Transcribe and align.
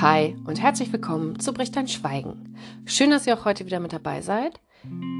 Hi 0.00 0.36
und 0.44 0.62
herzlich 0.62 0.92
willkommen 0.92 1.40
zu 1.40 1.52
Bricht 1.52 1.74
dein 1.74 1.88
Schweigen. 1.88 2.54
Schön, 2.84 3.10
dass 3.10 3.26
ihr 3.26 3.36
auch 3.36 3.44
heute 3.44 3.66
wieder 3.66 3.80
mit 3.80 3.92
dabei 3.92 4.20
seid. 4.20 4.60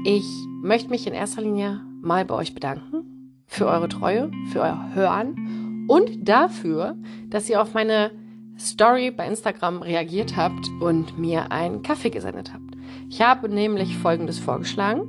Ich 0.05 0.23
möchte 0.61 0.89
mich 0.89 1.05
in 1.05 1.13
erster 1.13 1.41
Linie 1.41 1.81
mal 2.01 2.23
bei 2.23 2.33
euch 2.33 2.53
bedanken 2.53 3.43
für 3.45 3.67
eure 3.67 3.89
Treue, 3.89 4.31
für 4.53 4.61
euer 4.61 4.91
Hören 4.93 5.85
und 5.89 6.29
dafür, 6.29 6.95
dass 7.27 7.49
ihr 7.49 7.61
auf 7.61 7.73
meine 7.73 8.11
Story 8.57 9.11
bei 9.11 9.27
Instagram 9.27 9.81
reagiert 9.81 10.37
habt 10.37 10.69
und 10.79 11.19
mir 11.19 11.51
einen 11.51 11.83
Kaffee 11.83 12.09
gesendet 12.09 12.53
habt. 12.53 12.77
Ich 13.09 13.21
habe 13.21 13.49
nämlich 13.49 13.97
Folgendes 13.97 14.39
vorgeschlagen. 14.39 15.01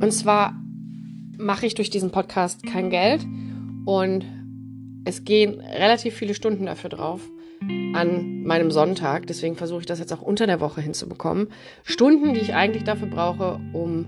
Und 0.00 0.12
zwar 0.12 0.54
mache 1.36 1.66
ich 1.66 1.74
durch 1.74 1.90
diesen 1.90 2.12
Podcast 2.12 2.64
kein 2.64 2.90
Geld 2.90 3.26
und 3.86 4.24
es 5.04 5.24
gehen 5.24 5.58
relativ 5.58 6.14
viele 6.14 6.34
Stunden 6.34 6.66
dafür 6.66 6.90
drauf 6.90 7.28
an 7.94 8.42
meinem 8.44 8.70
Sonntag. 8.70 9.26
Deswegen 9.26 9.56
versuche 9.56 9.80
ich 9.80 9.86
das 9.86 9.98
jetzt 9.98 10.12
auch 10.12 10.22
unter 10.22 10.46
der 10.46 10.60
Woche 10.60 10.80
hinzubekommen. 10.80 11.48
Stunden, 11.82 12.34
die 12.34 12.40
ich 12.40 12.54
eigentlich 12.54 12.84
dafür 12.84 13.08
brauche, 13.08 13.60
um 13.72 14.06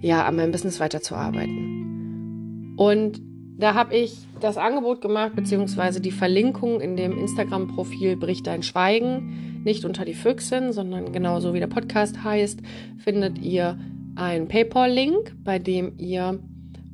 ja 0.00 0.24
an 0.24 0.36
meinem 0.36 0.52
Business 0.52 0.80
weiterzuarbeiten. 0.80 2.74
Und 2.76 3.20
da 3.58 3.74
habe 3.74 3.94
ich 3.94 4.16
das 4.40 4.56
Angebot 4.56 5.02
gemacht, 5.02 5.36
beziehungsweise 5.36 6.00
die 6.00 6.12
Verlinkung 6.12 6.80
in 6.80 6.96
dem 6.96 7.18
Instagram-Profil 7.18 8.16
Bricht 8.16 8.46
dein 8.46 8.62
Schweigen, 8.62 9.60
nicht 9.64 9.84
unter 9.84 10.06
die 10.06 10.14
Füchsin, 10.14 10.72
sondern 10.72 11.12
genauso 11.12 11.52
wie 11.52 11.60
der 11.60 11.66
Podcast 11.66 12.24
heißt, 12.24 12.60
findet 12.96 13.38
ihr 13.38 13.78
einen 14.16 14.48
PayPal-Link, 14.48 15.36
bei 15.44 15.58
dem 15.58 15.98
ihr, 15.98 16.40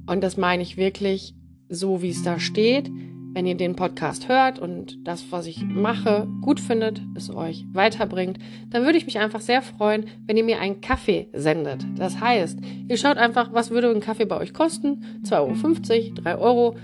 und 0.06 0.24
das 0.24 0.36
meine 0.36 0.64
ich 0.64 0.76
wirklich 0.76 1.34
so, 1.68 2.02
wie 2.02 2.10
es 2.10 2.24
da 2.24 2.40
steht, 2.40 2.90
wenn 3.36 3.44
ihr 3.44 3.54
den 3.54 3.76
Podcast 3.76 4.30
hört 4.30 4.58
und 4.58 5.06
das, 5.06 5.30
was 5.30 5.46
ich 5.46 5.62
mache, 5.62 6.26
gut 6.40 6.58
findet, 6.58 7.02
es 7.14 7.28
euch 7.28 7.66
weiterbringt, 7.70 8.38
dann 8.70 8.84
würde 8.84 8.96
ich 8.96 9.04
mich 9.04 9.18
einfach 9.18 9.42
sehr 9.42 9.60
freuen, 9.60 10.06
wenn 10.24 10.38
ihr 10.38 10.42
mir 10.42 10.58
einen 10.58 10.80
Kaffee 10.80 11.28
sendet. 11.34 11.84
Das 11.98 12.18
heißt, 12.18 12.58
ihr 12.88 12.96
schaut 12.96 13.18
einfach, 13.18 13.52
was 13.52 13.70
würde 13.70 13.90
ein 13.90 14.00
Kaffee 14.00 14.24
bei 14.24 14.38
euch 14.38 14.54
kosten? 14.54 15.04
2,50 15.24 15.34
Euro, 15.36 16.14
3 16.14 16.38
Euro. 16.38 16.76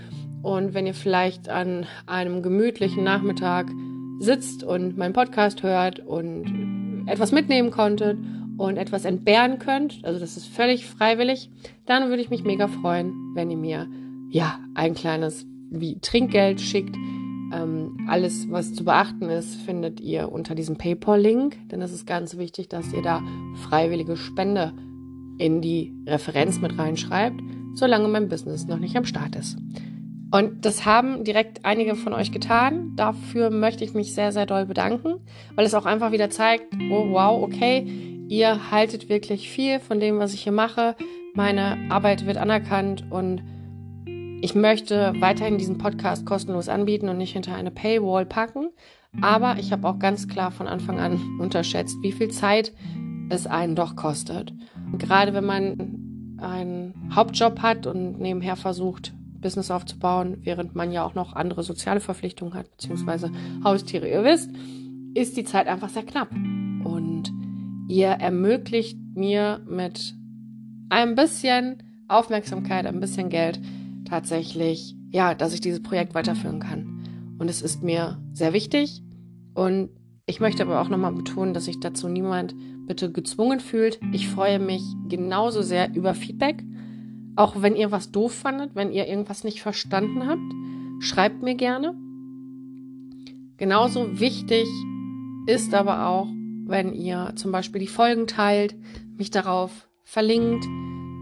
Und 0.43 0.75
wenn 0.75 0.85
ihr 0.85 0.93
vielleicht 0.93 1.49
an 1.49 1.87
einem 2.05 2.43
gemütlichen 2.43 3.03
Nachmittag 3.03 3.71
sitzt 4.19 4.63
und 4.63 4.95
meinen 4.95 5.13
Podcast 5.13 5.63
hört 5.63 6.01
und 6.01 7.07
etwas 7.07 7.31
mitnehmen 7.31 7.71
konntet 7.71 8.19
und 8.57 8.77
etwas 8.77 9.05
entbehren 9.05 9.57
könnt, 9.57 10.05
also 10.05 10.19
das 10.19 10.37
ist 10.37 10.45
völlig 10.49 10.85
freiwillig, 10.85 11.49
dann 11.87 12.09
würde 12.09 12.21
ich 12.21 12.29
mich 12.29 12.43
mega 12.43 12.67
freuen, 12.67 13.31
wenn 13.33 13.49
ihr 13.49 13.57
mir 13.57 13.87
ja 14.29 14.59
ein 14.75 14.93
kleines 14.93 15.47
wie 15.73 15.99
Trinkgeld 15.99 16.61
schickt. 16.61 16.95
Ähm, 17.53 17.97
alles, 18.07 18.49
was 18.49 18.73
zu 18.73 18.83
beachten 18.83 19.29
ist, 19.29 19.55
findet 19.55 19.99
ihr 19.99 20.31
unter 20.31 20.55
diesem 20.55 20.77
PayPal-Link, 20.77 21.69
denn 21.69 21.81
es 21.81 21.91
ist 21.91 22.07
ganz 22.07 22.37
wichtig, 22.37 22.69
dass 22.69 22.93
ihr 22.93 23.01
da 23.01 23.21
freiwillige 23.67 24.17
Spende 24.17 24.73
in 25.37 25.61
die 25.61 25.93
Referenz 26.07 26.61
mit 26.61 26.77
reinschreibt, 26.77 27.41
solange 27.75 28.07
mein 28.07 28.29
Business 28.29 28.67
noch 28.67 28.79
nicht 28.79 28.95
am 28.95 29.05
Start 29.05 29.35
ist. 29.35 29.57
Und 30.31 30.65
das 30.65 30.85
haben 30.85 31.23
direkt 31.23 31.63
einige 31.63 31.93
von 31.93 32.11
euch 32.11 32.31
getan. 32.31 32.93
Dafür 32.95 33.51
möchte 33.51 33.83
ich 33.83 33.93
mich 33.93 34.15
sehr, 34.15 34.31
sehr 34.31 34.47
doll 34.47 34.65
bedanken, 34.65 35.19
weil 35.53 35.65
es 35.65 35.75
auch 35.75 35.85
einfach 35.85 36.11
wieder 36.11 36.31
zeigt, 36.31 36.73
oh 36.89 37.11
wow, 37.11 37.43
okay, 37.43 37.85
ihr 38.29 38.71
haltet 38.71 39.09
wirklich 39.09 39.49
viel 39.49 39.79
von 39.79 39.99
dem, 39.99 40.17
was 40.17 40.33
ich 40.33 40.41
hier 40.41 40.51
mache. 40.51 40.95
Meine 41.35 41.77
Arbeit 41.89 42.25
wird 42.25 42.37
anerkannt 42.37 43.05
und 43.11 43.43
ich 44.43 44.55
möchte 44.55 45.13
weiterhin 45.19 45.57
diesen 45.57 45.77
Podcast 45.77 46.25
kostenlos 46.25 46.67
anbieten 46.67 47.07
und 47.07 47.17
nicht 47.17 47.31
hinter 47.31 47.55
eine 47.55 47.71
Paywall 47.71 48.25
packen. 48.25 48.71
Aber 49.21 49.57
ich 49.57 49.71
habe 49.71 49.87
auch 49.87 49.99
ganz 49.99 50.27
klar 50.27 50.51
von 50.51 50.67
Anfang 50.67 50.99
an 50.99 51.39
unterschätzt, 51.39 51.95
wie 52.01 52.11
viel 52.11 52.29
Zeit 52.29 52.73
es 53.29 53.47
einen 53.47 53.73
doch 53.73 53.95
kostet. 53.95 54.53
Gerade 54.97 55.33
wenn 55.33 55.45
man 55.45 56.35
einen 56.41 57.09
Hauptjob 57.15 57.61
hat 57.61 57.87
und 57.87 58.19
nebenher 58.19 58.57
versucht, 58.57 59.13
Business 59.39 59.71
aufzubauen, 59.71 60.39
während 60.41 60.75
man 60.75 60.91
ja 60.91 61.05
auch 61.05 61.15
noch 61.15 61.37
andere 61.37 61.63
soziale 61.63 62.01
Verpflichtungen 62.01 62.53
hat, 62.53 62.69
beziehungsweise 62.69 63.31
Haustiere, 63.63 64.09
ihr 64.09 64.25
wisst, 64.25 64.51
ist 65.13 65.37
die 65.37 65.45
Zeit 65.45 65.67
einfach 65.67 65.89
sehr 65.89 66.03
knapp. 66.03 66.31
Und 66.31 67.31
ihr 67.87 68.09
ermöglicht 68.09 68.97
mir 69.15 69.61
mit 69.65 70.15
ein 70.89 71.15
bisschen 71.15 71.81
Aufmerksamkeit, 72.09 72.85
ein 72.85 72.99
bisschen 72.99 73.29
Geld, 73.29 73.61
tatsächlich, 74.13 74.95
ja, 75.09 75.33
dass 75.33 75.55
ich 75.55 75.61
dieses 75.61 75.81
Projekt 75.81 76.13
weiterführen 76.13 76.59
kann. 76.59 77.35
Und 77.39 77.49
es 77.49 77.63
ist 77.63 77.81
mir 77.81 78.21
sehr 78.33 78.53
wichtig. 78.53 79.01
Und 79.55 79.89
ich 80.27 80.39
möchte 80.39 80.61
aber 80.61 80.81
auch 80.81 80.87
nochmal 80.87 81.13
betonen, 81.13 81.55
dass 81.55 81.65
sich 81.65 81.79
dazu 81.79 82.07
niemand 82.07 82.53
bitte 82.85 83.11
gezwungen 83.11 83.59
fühlt. 83.59 83.99
Ich 84.11 84.29
freue 84.29 84.59
mich 84.59 84.83
genauso 85.09 85.63
sehr 85.63 85.95
über 85.95 86.13
Feedback. 86.13 86.63
Auch 87.35 87.63
wenn 87.63 87.75
ihr 87.75 87.91
was 87.91 88.11
doof 88.11 88.35
fandet, 88.35 88.75
wenn 88.75 88.91
ihr 88.91 89.07
irgendwas 89.07 89.43
nicht 89.43 89.63
verstanden 89.63 90.27
habt, 90.27 91.03
schreibt 91.03 91.41
mir 91.41 91.55
gerne. 91.55 91.95
Genauso 93.57 94.19
wichtig 94.19 94.67
ist 95.47 95.73
aber 95.73 96.07
auch, 96.07 96.27
wenn 96.67 96.93
ihr 96.93 97.33
zum 97.35 97.51
Beispiel 97.51 97.81
die 97.81 97.87
Folgen 97.87 98.27
teilt, 98.27 98.75
mich 99.17 99.31
darauf 99.31 99.89
verlinkt, 100.03 100.67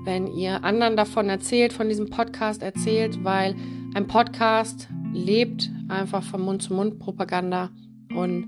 wenn 0.04 0.28
ihr 0.28 0.64
anderen 0.64 0.96
davon 0.96 1.30
erzählt, 1.30 1.74
von 1.74 1.90
diesem 1.90 2.10
Podcast 2.10 2.64
erzählt, 2.64 3.24
weil 3.24 3.56
ein 3.94 4.08
Podcast 4.08 4.88
lebt 5.14 5.70
einfach 5.90 6.24
von 6.24 6.42
Mund-zu-Mund-Propaganda. 6.42 7.70
Und 8.16 8.48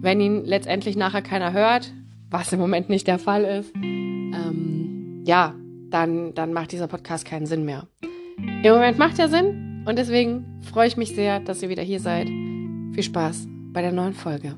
wenn 0.00 0.20
ihn 0.20 0.44
letztendlich 0.44 0.96
nachher 0.96 1.22
keiner 1.22 1.52
hört, 1.52 1.92
was 2.30 2.52
im 2.52 2.60
Moment 2.60 2.88
nicht 2.88 3.06
der 3.06 3.18
Fall 3.18 3.44
ist, 3.44 3.74
ähm, 3.74 5.22
ja, 5.26 5.54
dann, 5.90 6.34
dann 6.34 6.52
macht 6.52 6.72
dieser 6.72 6.88
Podcast 6.88 7.24
keinen 7.24 7.46
Sinn 7.46 7.64
mehr. 7.64 7.86
Im 8.62 8.72
Moment 8.72 8.98
macht 8.98 9.18
er 9.18 9.28
Sinn 9.28 9.84
und 9.86 9.98
deswegen 9.98 10.60
freue 10.62 10.88
ich 10.88 10.96
mich 10.96 11.14
sehr, 11.14 11.40
dass 11.40 11.62
ihr 11.62 11.68
wieder 11.68 11.82
hier 11.82 12.00
seid. 12.00 12.28
Viel 12.28 13.02
Spaß 13.02 13.46
bei 13.72 13.80
der 13.80 13.92
neuen 13.92 14.14
Folge. 14.14 14.56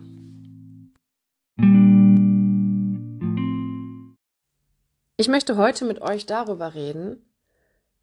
Ich 5.21 5.29
möchte 5.29 5.59
heute 5.59 5.85
mit 5.85 6.01
euch 6.01 6.25
darüber 6.25 6.73
reden, 6.73 7.23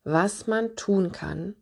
was 0.03 0.45
man 0.45 0.75
tun 0.75 1.11
kann, 1.11 1.55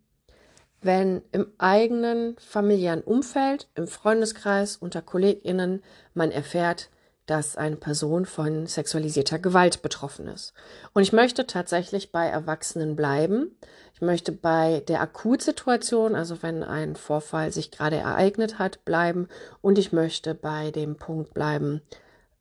wenn 0.82 1.22
im 1.32 1.48
eigenen 1.60 2.36
familiären 2.40 3.02
Umfeld, 3.02 3.70
im 3.74 3.88
Freundeskreis, 3.88 4.76
unter 4.76 5.02
Kolleginnen 5.02 5.82
man 6.14 6.32
erfährt, 6.32 6.90
dass 7.26 7.56
eine 7.56 7.78
Person 7.78 8.26
von 8.26 8.68
sexualisierter 8.68 9.40
Gewalt 9.40 9.82
betroffen 9.82 10.28
ist. 10.28 10.54
Und 10.94 11.04
ich 11.04 11.14
möchte 11.14 11.48
tatsächlich 11.48 12.12
bei 12.12 12.28
Erwachsenen 12.28 12.98
bleiben. 12.98 13.58
Ich 13.94 14.02
möchte 14.02 14.34
bei 14.34 14.84
der 14.90 15.00
Akutsituation, 15.00 16.16
also 16.16 16.44
wenn 16.44 16.64
ein 16.64 16.98
Vorfall 16.98 17.54
sich 17.54 17.72
gerade 17.72 17.96
ereignet 17.96 18.60
hat, 18.60 18.84
bleiben. 18.84 19.30
Und 19.62 19.78
ich 19.78 19.94
möchte 19.94 20.36
bei 20.36 20.72
dem 20.72 20.98
Punkt 20.98 21.34
bleiben, 21.34 21.82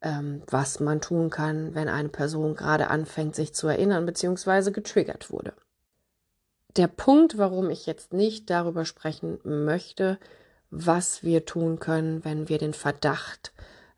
ähm, 0.04 0.42
was 0.48 0.78
man 0.78 1.00
tun 1.00 1.30
kann, 1.30 1.74
wenn 1.74 1.88
eine 1.88 2.10
Person 2.10 2.54
gerade 2.54 2.88
anfängt, 2.88 3.34
sich 3.34 3.54
zu 3.54 3.66
erinnern 3.66 4.06
bzw. 4.06 4.70
getriggert 4.70 5.32
wurde. 5.32 5.54
Der 6.76 6.88
Punkt, 6.88 7.38
warum 7.38 7.70
ich 7.70 7.86
jetzt 7.86 8.12
nicht 8.12 8.50
darüber 8.50 8.84
sprechen 8.84 9.38
möchte, 9.44 10.18
was 10.70 11.22
wir 11.22 11.46
tun 11.46 11.78
können, 11.78 12.24
wenn 12.24 12.48
wir 12.48 12.58
den 12.58 12.74
Verdacht 12.74 13.52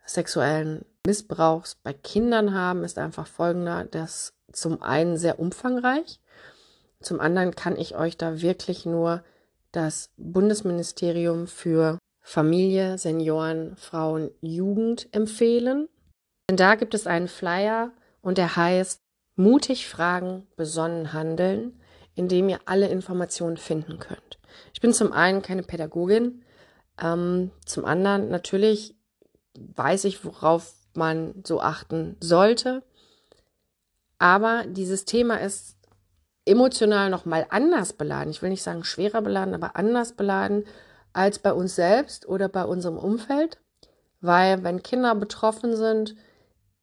sexuellen 0.04 0.84
Missbrauchs 1.04 1.74
bei 1.82 1.92
Kindern 1.92 2.54
haben, 2.54 2.84
ist 2.84 2.98
einfach 2.98 3.26
folgender. 3.26 3.84
Das 3.84 4.34
zum 4.52 4.82
einen 4.82 5.16
sehr 5.16 5.40
umfangreich. 5.40 6.20
Zum 7.00 7.20
anderen 7.20 7.54
kann 7.54 7.76
ich 7.76 7.96
euch 7.96 8.16
da 8.16 8.40
wirklich 8.40 8.86
nur 8.86 9.24
das 9.72 10.10
Bundesministerium 10.16 11.46
für 11.46 11.98
Familie, 12.20 12.98
Senioren, 12.98 13.76
Frauen, 13.76 14.30
Jugend 14.40 15.08
empfehlen. 15.12 15.88
Denn 16.48 16.56
da 16.56 16.74
gibt 16.76 16.94
es 16.94 17.06
einen 17.06 17.28
Flyer 17.28 17.92
und 18.22 18.38
der 18.38 18.56
heißt 18.56 19.00
Mutig 19.36 19.88
fragen, 19.88 20.46
besonnen 20.56 21.12
handeln, 21.12 21.78
in 22.14 22.28
dem 22.28 22.48
ihr 22.48 22.60
alle 22.64 22.88
Informationen 22.88 23.58
finden 23.58 23.98
könnt. 23.98 24.38
Ich 24.72 24.80
bin 24.80 24.94
zum 24.94 25.12
einen 25.12 25.42
keine 25.42 25.62
Pädagogin, 25.62 26.42
ähm, 27.02 27.50
zum 27.66 27.84
anderen 27.84 28.30
natürlich 28.30 28.96
weiß 29.58 30.04
ich, 30.04 30.24
worauf 30.24 30.72
man 30.94 31.42
so 31.46 31.60
achten 31.60 32.16
sollte. 32.20 32.82
Aber 34.18 34.64
dieses 34.66 35.04
Thema 35.04 35.36
ist 35.40 35.76
emotional 36.46 37.10
nochmal 37.10 37.46
anders 37.50 37.92
beladen. 37.92 38.30
Ich 38.30 38.40
will 38.40 38.50
nicht 38.50 38.62
sagen 38.62 38.84
schwerer 38.84 39.20
beladen, 39.20 39.54
aber 39.54 39.76
anders 39.76 40.12
beladen 40.12 40.64
als 41.12 41.38
bei 41.38 41.52
uns 41.52 41.74
selbst 41.74 42.26
oder 42.26 42.48
bei 42.48 42.64
unserem 42.64 42.96
Umfeld. 42.96 43.58
Weil 44.20 44.64
wenn 44.64 44.82
Kinder 44.82 45.14
betroffen 45.14 45.76
sind, 45.76 46.16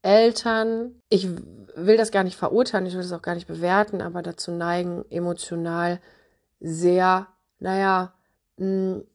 Eltern, 0.04 1.02
ich 1.10 1.28
will 1.76 1.98
das 1.98 2.12
gar 2.12 2.24
nicht 2.24 2.38
verurteilen, 2.38 2.86
ich 2.86 2.94
will 2.94 3.02
das 3.02 3.14
auch 3.14 3.22
gar 3.22 3.36
nicht 3.36 3.48
bewerten, 3.48 4.02
aber 4.02 4.22
dazu 4.22 4.52
neigen, 4.52 5.06
emotional 5.10 6.00
sehr, 6.60 7.28
naja, 7.60 8.14
mh, 8.58 8.66
hm, 8.66 9.08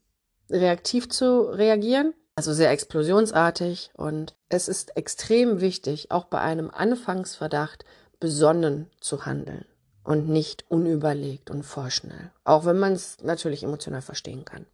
reaktiv 0.51 1.11
zu 1.11 1.43
reagieren. 1.43 2.15
Also 2.37 2.53
sehr 2.53 2.71
explosionsartig 2.71 3.91
und 3.95 4.35
es 4.49 4.69
ist 4.69 4.97
extrem 4.97 5.61
wichtig, 5.61 6.11
auch 6.11 6.25
bei 6.25 6.41
einem 6.41 6.71
Anfangsverdacht 6.71 7.85
besonnen 8.21 8.89
zu 9.01 9.27
handeln 9.27 9.65
und 10.05 10.29
nicht 10.29 10.65
unüberlegt 10.71 11.51
und 11.51 11.65
vorschnell, 11.65 12.31
auch 12.45 12.65
wenn 12.65 12.79
man 12.79 12.93
es 12.93 13.23
natürlich 13.23 13.63
emotional 13.63 14.03
verstehen 14.03 14.45
kann. 14.45 14.67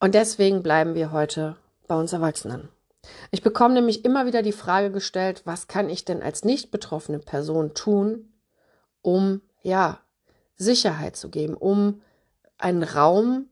Und 0.00 0.14
deswegen 0.14 0.62
bleiben 0.62 0.94
wir 0.94 1.12
heute 1.12 1.56
bei 1.86 1.94
uns 1.94 2.12
Erwachsenen. 2.12 2.70
Ich 3.30 3.42
bekomme 3.42 3.74
nämlich 3.74 4.04
immer 4.04 4.26
wieder 4.26 4.42
die 4.42 4.52
Frage 4.52 4.90
gestellt, 4.90 5.42
was 5.44 5.68
kann 5.68 5.90
ich 5.90 6.04
denn 6.04 6.22
als 6.22 6.44
nicht 6.44 6.70
betroffene 6.70 7.18
Person 7.18 7.74
tun, 7.74 8.32
um 9.02 9.42
ja 9.62 10.00
Sicherheit 10.56 11.16
zu 11.16 11.30
geben, 11.30 11.54
um 11.54 12.02
einen 12.56 12.82
Raum 12.82 13.48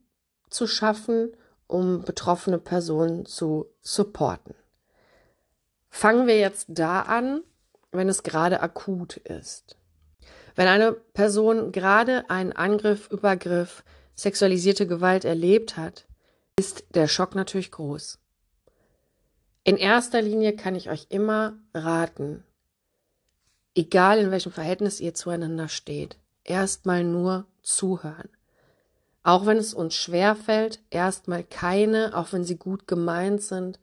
zu 0.50 0.66
schaffen, 0.66 1.32
um 1.66 2.02
betroffene 2.02 2.58
Personen 2.58 3.26
zu 3.26 3.66
supporten. 3.80 4.54
Fangen 5.88 6.26
wir 6.26 6.38
jetzt 6.38 6.66
da 6.68 7.02
an, 7.02 7.42
wenn 7.92 8.08
es 8.08 8.22
gerade 8.22 8.60
akut 8.60 9.16
ist. 9.16 9.76
Wenn 10.54 10.68
eine 10.68 10.92
Person 10.92 11.72
gerade 11.72 12.28
einen 12.30 12.52
Angriff, 12.52 13.10
Übergriff, 13.10 13.84
sexualisierte 14.14 14.86
Gewalt 14.86 15.24
erlebt 15.24 15.76
hat, 15.76 16.06
ist 16.58 16.84
der 16.94 17.08
Schock 17.08 17.34
natürlich 17.34 17.70
groß. 17.70 18.18
In 19.66 19.76
erster 19.76 20.22
Linie 20.22 20.54
kann 20.54 20.76
ich 20.76 20.90
euch 20.90 21.06
immer 21.08 21.58
raten, 21.74 22.44
egal 23.74 24.20
in 24.20 24.30
welchem 24.30 24.52
Verhältnis 24.52 25.00
ihr 25.00 25.12
zueinander 25.12 25.66
steht, 25.66 26.18
erstmal 26.44 27.02
nur 27.02 27.46
zuhören. 27.62 28.28
Auch 29.24 29.44
wenn 29.44 29.56
es 29.56 29.74
uns 29.74 29.96
schwer 29.96 30.36
fällt, 30.36 30.78
erstmal 30.90 31.42
keine, 31.42 32.12
auch 32.16 32.32
wenn 32.32 32.44
sie 32.44 32.56
gut 32.56 32.86
gemeint 32.86 33.42
sind, 33.42 33.80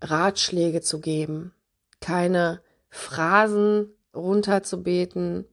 Ratschläge 0.00 0.80
zu 0.80 1.00
geben, 1.00 1.52
keine 1.98 2.60
Phrasen 2.88 3.88
runterzubeten, 4.14 5.44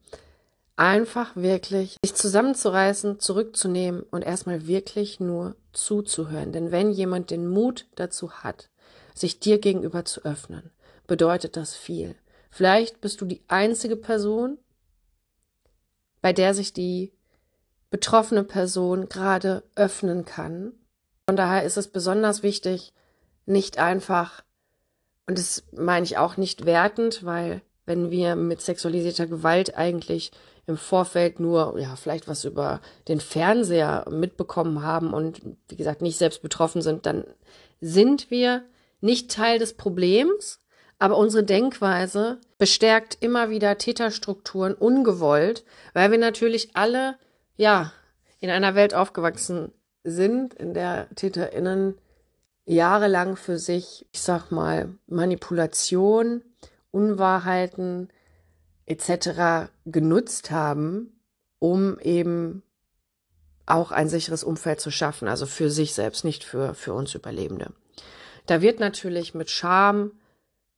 einfach 0.75 1.35
wirklich 1.35 1.97
sich 2.05 2.13
zusammenzureißen, 2.13 3.19
zurückzunehmen 3.19 4.03
und 4.03 4.21
erstmal 4.21 4.67
wirklich 4.67 5.19
nur 5.19 5.55
zuzuhören. 5.73 6.51
Denn 6.51 6.71
wenn 6.71 6.91
jemand 6.91 7.31
den 7.31 7.47
Mut 7.47 7.87
dazu 7.95 8.31
hat, 8.43 8.69
sich 9.13 9.39
dir 9.39 9.59
gegenüber 9.59 10.05
zu 10.05 10.23
öffnen, 10.23 10.71
bedeutet 11.07 11.57
das 11.57 11.75
viel. 11.75 12.15
Vielleicht 12.49 13.01
bist 13.01 13.21
du 13.21 13.25
die 13.25 13.41
einzige 13.47 13.95
Person, 13.95 14.57
bei 16.21 16.33
der 16.33 16.53
sich 16.53 16.73
die 16.73 17.11
betroffene 17.89 18.43
Person 18.43 19.09
gerade 19.09 19.63
öffnen 19.75 20.25
kann. 20.25 20.73
Von 21.27 21.35
daher 21.35 21.63
ist 21.63 21.77
es 21.77 21.87
besonders 21.87 22.43
wichtig, 22.43 22.93
nicht 23.45 23.79
einfach, 23.79 24.43
und 25.27 25.37
das 25.37 25.63
meine 25.71 26.05
ich 26.05 26.17
auch 26.17 26.37
nicht 26.37 26.65
wertend, 26.65 27.25
weil 27.25 27.61
wenn 27.85 28.11
wir 28.11 28.35
mit 28.35 28.61
sexualisierter 28.61 29.27
Gewalt 29.27 29.77
eigentlich 29.77 30.31
im 30.67 30.77
Vorfeld 30.77 31.39
nur, 31.39 31.77
ja, 31.79 31.95
vielleicht 31.95 32.27
was 32.27 32.45
über 32.45 32.81
den 33.07 33.19
Fernseher 33.19 34.05
mitbekommen 34.09 34.83
haben 34.83 35.13
und 35.13 35.41
wie 35.67 35.75
gesagt 35.75 36.01
nicht 36.01 36.17
selbst 36.17 36.41
betroffen 36.41 36.81
sind, 36.81 37.05
dann 37.05 37.25
sind 37.81 38.29
wir 38.29 38.63
nicht 39.01 39.31
Teil 39.31 39.59
des 39.59 39.75
Problems, 39.75 40.59
aber 40.99 41.17
unsere 41.17 41.43
Denkweise 41.43 42.39
bestärkt 42.57 43.17
immer 43.21 43.49
wieder 43.49 43.77
Täterstrukturen 43.77 44.75
ungewollt, 44.75 45.65
weil 45.93 46.11
wir 46.11 46.19
natürlich 46.19 46.75
alle 46.75 47.17
ja, 47.57 47.91
in 48.39 48.49
einer 48.49 48.75
Welt 48.75 48.93
aufgewachsen 48.93 49.71
sind, 50.03 50.53
in 50.53 50.73
der 50.73 51.07
TäterInnen 51.15 51.97
jahrelang 52.65 53.35
für 53.35 53.57
sich, 53.57 54.07
ich 54.11 54.21
sag 54.21 54.51
mal, 54.51 54.89
Manipulation, 55.07 56.43
Unwahrheiten 56.91 58.09
etc. 58.85 59.69
genutzt 59.85 60.51
haben, 60.51 61.19
um 61.59 61.99
eben 61.99 62.63
auch 63.65 63.91
ein 63.91 64.09
sicheres 64.09 64.43
Umfeld 64.43 64.81
zu 64.81 64.91
schaffen, 64.91 65.27
also 65.27 65.45
für 65.45 65.69
sich 65.69 65.93
selbst, 65.93 66.23
nicht 66.23 66.43
für, 66.43 66.73
für 66.73 66.93
uns 66.93 67.15
Überlebende. 67.15 67.73
Da 68.45 68.61
wird 68.61 68.79
natürlich 68.79 69.33
mit 69.33 69.49
Scham 69.49 70.11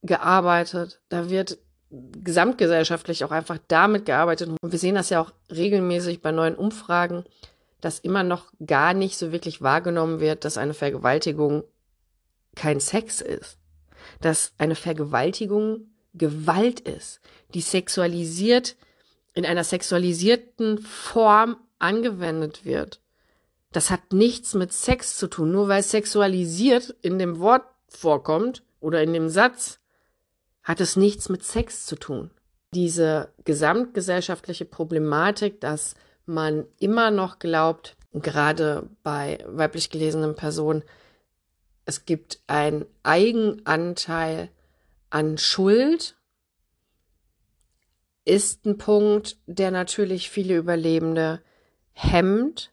gearbeitet, 0.01 1.01
da 1.10 1.30
wird 1.30 1.57
gesamtgesellschaftlich 1.89 3.24
auch 3.24 3.31
einfach 3.31 3.60
damit 3.68 4.06
gearbeitet. 4.06 4.50
Und 4.50 4.57
wir 4.63 4.80
sehen 4.80 4.95
das 4.95 5.10
ja 5.10 5.21
auch 5.21 5.31
regelmäßig 5.51 6.21
bei 6.21 6.31
neuen 6.31 6.56
Umfragen, 6.56 7.24
dass 7.81 8.00
immer 8.00 8.24
noch 8.24 8.51
gar 8.65 8.94
nicht 8.94 9.18
so 9.18 9.31
wirklich 9.31 9.62
wahrgenommen 9.62 10.19
wird, 10.19 10.45
dass 10.45 10.57
eine 10.57 10.74
Vergewaltigung 10.74 11.63
kein 12.56 12.80
Sex 12.80 13.21
ist. 13.21 13.57
Dass 14.21 14.54
eine 14.57 14.75
Vergewaltigung 14.75 15.88
Gewalt 16.15 16.80
ist, 16.80 17.21
die 17.54 17.62
sexualisiert, 17.62 18.75
in 19.33 19.45
einer 19.45 19.63
sexualisierten 19.63 20.77
Form 20.77 21.57
angewendet 21.80 22.65
wird. 22.65 23.01
Das 23.73 23.89
hat 23.89 24.13
nichts 24.13 24.53
mit 24.53 24.71
Sex 24.71 25.17
zu 25.17 25.27
tun. 25.27 25.51
Nur 25.51 25.67
weil 25.67 25.83
sexualisiert 25.83 26.95
in 27.01 27.19
dem 27.19 27.39
Wort 27.39 27.65
vorkommt 27.89 28.63
oder 28.79 29.01
in 29.01 29.13
dem 29.13 29.29
Satz, 29.29 29.79
hat 30.61 30.79
es 30.79 30.95
nichts 30.95 31.27
mit 31.27 31.43
Sex 31.43 31.85
zu 31.85 31.95
tun. 31.95 32.29
Diese 32.73 33.33
gesamtgesellschaftliche 33.43 34.65
Problematik, 34.65 35.59
dass 35.59 35.95
man 36.25 36.65
immer 36.79 37.11
noch 37.11 37.39
glaubt, 37.39 37.97
gerade 38.13 38.89
bei 39.01 39.43
weiblich 39.47 39.89
gelesenen 39.89 40.35
Personen, 40.35 40.83
es 41.85 42.05
gibt 42.05 42.41
einen 42.47 42.85
Eigenanteil 43.01 44.49
an 45.09 45.37
Schuld, 45.37 46.15
ist 48.23 48.65
ein 48.65 48.77
Punkt, 48.77 49.37
der 49.47 49.71
natürlich 49.71 50.29
viele 50.29 50.55
Überlebende 50.55 51.41
hemmt 51.91 52.72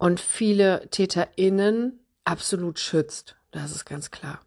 und 0.00 0.18
viele 0.18 0.88
TäterInnen 0.88 2.00
absolut 2.24 2.78
schützt. 2.78 3.36
Das 3.50 3.70
ist 3.70 3.84
ganz 3.84 4.10
klar. 4.10 4.40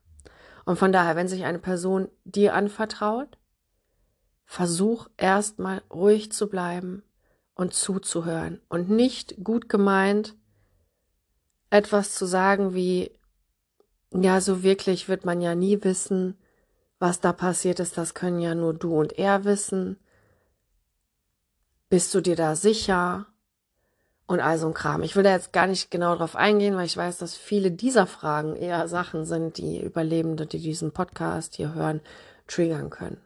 Und 0.66 0.80
von 0.80 0.92
daher, 0.92 1.16
wenn 1.16 1.28
sich 1.28 1.44
eine 1.46 1.60
Person 1.60 2.10
dir 2.26 2.56
anvertraut, 2.56 3.38
versuch 4.46 5.10
erstmal 5.16 5.84
ruhig 5.94 6.32
zu 6.32 6.50
bleiben 6.50 7.04
und 7.54 7.76
zuzuhören 7.76 8.62
und 8.68 8.90
nicht 8.90 9.44
gut 9.44 9.70
gemeint 9.70 10.36
etwas 11.70 12.16
zu 12.16 12.26
sagen 12.26 12.74
wie, 12.74 13.12
ja, 14.12 14.42
so 14.42 14.64
wirklich 14.64 15.08
wird 15.08 15.24
man 15.24 15.40
ja 15.40 15.54
nie 15.54 15.84
wissen, 15.84 16.36
was 16.98 17.20
da 17.20 17.32
passiert 17.32 17.80
ist, 17.80 17.96
das 18.00 18.16
können 18.16 18.40
ja 18.40 18.56
nur 18.56 18.74
du 18.74 19.00
und 19.00 19.20
er 19.20 19.46
wissen. 19.46 20.00
Bist 21.90 22.12
du 22.16 22.22
dir 22.22 22.36
da 22.36 22.56
sicher? 22.56 23.28
Und 24.28 24.40
all 24.40 24.58
so 24.58 24.68
ein 24.68 24.74
Kram. 24.74 25.04
Ich 25.04 25.16
will 25.16 25.24
da 25.24 25.32
jetzt 25.32 25.54
gar 25.54 25.68
nicht 25.68 25.92
genau 25.92 26.16
drauf 26.16 26.36
eingehen, 26.36 26.76
weil 26.76 26.86
ich 26.86 26.98
weiß, 26.98 27.18
dass 27.18 27.36
viele 27.36 27.72
dieser 27.72 28.08
Fragen 28.08 28.56
eher 28.56 28.88
Sachen 28.88 29.26
sind, 29.26 29.58
die 29.58 29.82
Überlebende, 29.82 30.46
die 30.46 30.60
diesen 30.60 30.92
Podcast 30.92 31.56
hier 31.56 31.74
hören, 31.74 32.02
triggern 32.48 32.90
können. 32.90 33.22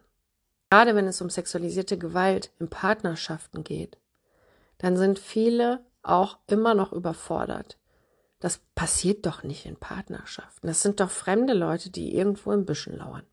Gerade 0.70 0.96
wenn 0.96 1.08
es 1.08 1.22
um 1.22 1.30
sexualisierte 1.30 1.98
Gewalt 1.98 2.52
in 2.60 2.70
Partnerschaften 2.70 3.64
geht, 3.64 3.98
dann 4.80 4.98
sind 4.98 5.20
viele 5.20 5.86
auch 6.04 6.38
immer 6.48 6.74
noch 6.74 6.92
überfordert. 6.92 7.78
Das 8.40 8.60
passiert 8.76 9.26
doch 9.26 9.44
nicht 9.44 9.66
in 9.66 9.78
Partnerschaften. 9.78 10.68
Das 10.68 10.82
sind 10.82 11.00
doch 11.00 11.10
fremde 11.10 11.54
Leute, 11.54 11.90
die 11.90 12.16
irgendwo 12.16 12.52
im 12.52 12.66
Büschen 12.66 12.98
lauern. 12.98 13.24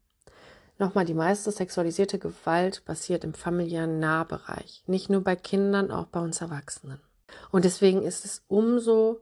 Nochmal, 0.78 1.04
die 1.04 1.14
meiste 1.14 1.50
sexualisierte 1.52 2.18
Gewalt 2.18 2.84
passiert 2.84 3.22
im 3.22 3.34
familiären 3.34 4.00
Nahbereich. 4.00 4.82
Nicht 4.86 5.10
nur 5.10 5.22
bei 5.22 5.36
Kindern, 5.36 5.90
auch 5.90 6.06
bei 6.06 6.20
uns 6.20 6.40
Erwachsenen. 6.40 7.00
Und 7.50 7.64
deswegen 7.64 8.02
ist 8.02 8.24
es 8.24 8.42
umso 8.48 9.20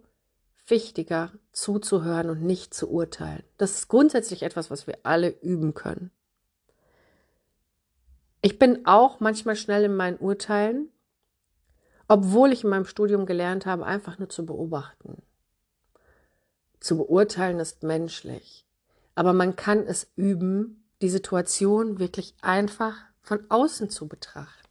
wichtiger 0.67 1.33
zuzuhören 1.53 2.31
und 2.31 2.43
nicht 2.43 2.75
zu 2.75 2.91
urteilen. 2.91 3.43
Das 3.59 3.73
ist 3.73 3.89
grundsätzlich 3.89 4.43
etwas, 4.43 4.71
was 4.71 4.87
wir 4.87 4.99
alle 5.03 5.31
üben 5.41 5.75
können. 5.75 6.11
Ich 8.41 8.59
bin 8.59 8.87
auch 8.87 9.21
manchmal 9.21 9.57
schnell 9.57 9.85
in 9.85 9.95
meinen 9.95 10.19
Urteilen, 10.19 10.89
obwohl 12.09 12.53
ich 12.53 12.65
in 12.65 12.71
meinem 12.71 12.85
Studium 12.85 13.27
gelernt 13.27 13.67
habe, 13.67 13.87
einfach 13.87 14.19
nur 14.19 14.29
zu 14.29 14.45
beobachten. 14.45 15.23
Zu 16.81 16.97
beurteilen 16.97 17.61
ist 17.61 17.83
menschlich. 17.85 18.67
Aber 19.15 19.33
man 19.33 19.57
kann 19.57 19.87
es 19.87 20.11
üben, 20.17 20.85
die 21.01 21.09
Situation 21.09 21.99
wirklich 21.99 22.35
einfach 22.41 22.97
von 23.21 23.45
außen 23.49 23.91
zu 23.91 24.09
betrachten. 24.09 24.62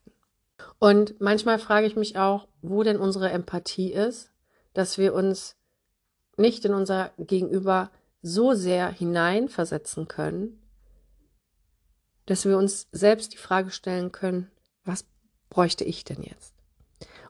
Und 0.81 1.21
manchmal 1.21 1.59
frage 1.59 1.85
ich 1.85 1.95
mich 1.95 2.17
auch, 2.17 2.47
wo 2.63 2.81
denn 2.81 2.97
unsere 2.97 3.29
Empathie 3.29 3.93
ist, 3.93 4.31
dass 4.73 4.97
wir 4.97 5.13
uns 5.13 5.55
nicht 6.37 6.65
in 6.65 6.73
unser 6.73 7.11
Gegenüber 7.19 7.91
so 8.23 8.55
sehr 8.55 8.89
hineinversetzen 8.89 10.07
können, 10.07 10.59
dass 12.25 12.45
wir 12.45 12.57
uns 12.57 12.87
selbst 12.91 13.33
die 13.33 13.37
Frage 13.37 13.69
stellen 13.69 14.11
können, 14.11 14.49
was 14.83 15.05
bräuchte 15.51 15.83
ich 15.83 16.03
denn 16.03 16.23
jetzt? 16.23 16.55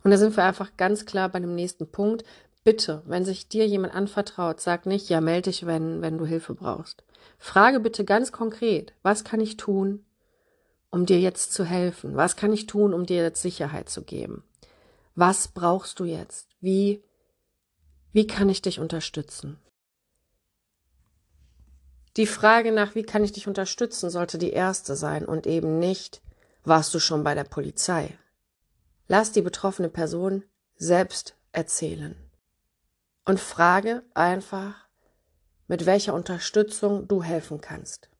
Und 0.01 0.11
da 0.11 0.17
sind 0.17 0.37
wir 0.37 0.45
einfach 0.45 0.77
ganz 0.77 1.05
klar 1.05 1.27
bei 1.27 1.41
dem 1.41 1.53
nächsten 1.53 1.91
Punkt. 1.91 2.23
bitte, 2.63 3.01
wenn 3.05 3.25
sich 3.25 3.49
dir 3.49 3.67
jemand 3.67 3.93
anvertraut, 3.93 4.61
sag 4.61 4.85
nicht, 4.85 5.09
ja, 5.09 5.19
melde 5.19 5.49
dich, 5.49 5.65
wenn, 5.65 6.01
wenn 6.01 6.17
du 6.17 6.25
Hilfe 6.25 6.53
brauchst. 6.53 7.03
Frage 7.37 7.81
bitte 7.81 8.05
ganz 8.05 8.31
konkret, 8.31 8.93
was 9.01 9.25
kann 9.25 9.41
ich 9.41 9.57
tun, 9.57 10.05
um 10.91 11.05
dir 11.05 11.19
jetzt 11.19 11.53
zu 11.53 11.65
helfen? 11.65 12.15
Was 12.15 12.35
kann 12.35 12.53
ich 12.53 12.67
tun, 12.67 12.93
um 12.93 13.05
dir 13.05 13.23
jetzt 13.23 13.41
Sicherheit 13.41 13.89
zu 13.89 14.03
geben? 14.03 14.43
Was 15.15 15.47
brauchst 15.47 15.99
du 15.99 16.05
jetzt? 16.05 16.49
Wie, 16.59 17.03
wie 18.11 18.27
kann 18.27 18.49
ich 18.49 18.61
dich 18.61 18.79
unterstützen? 18.79 19.57
Die 22.17 22.27
Frage 22.27 22.73
nach, 22.73 22.93
wie 22.93 23.03
kann 23.03 23.23
ich 23.23 23.31
dich 23.31 23.47
unterstützen, 23.47 24.09
sollte 24.09 24.37
die 24.37 24.51
erste 24.51 24.95
sein 24.97 25.25
und 25.25 25.47
eben 25.47 25.79
nicht, 25.79 26.21
warst 26.65 26.93
du 26.93 26.99
schon 26.99 27.23
bei 27.23 27.33
der 27.35 27.45
Polizei? 27.45 28.17
Lass 29.07 29.31
die 29.31 29.41
betroffene 29.41 29.89
Person 29.89 30.43
selbst 30.75 31.35
erzählen 31.53 32.15
und 33.25 33.39
frage 33.39 34.03
einfach, 34.13 34.87
mit 35.67 35.85
welcher 35.85 36.13
Unterstützung 36.13 37.07
du 37.07 37.23
helfen 37.23 37.61
kannst. 37.61 38.10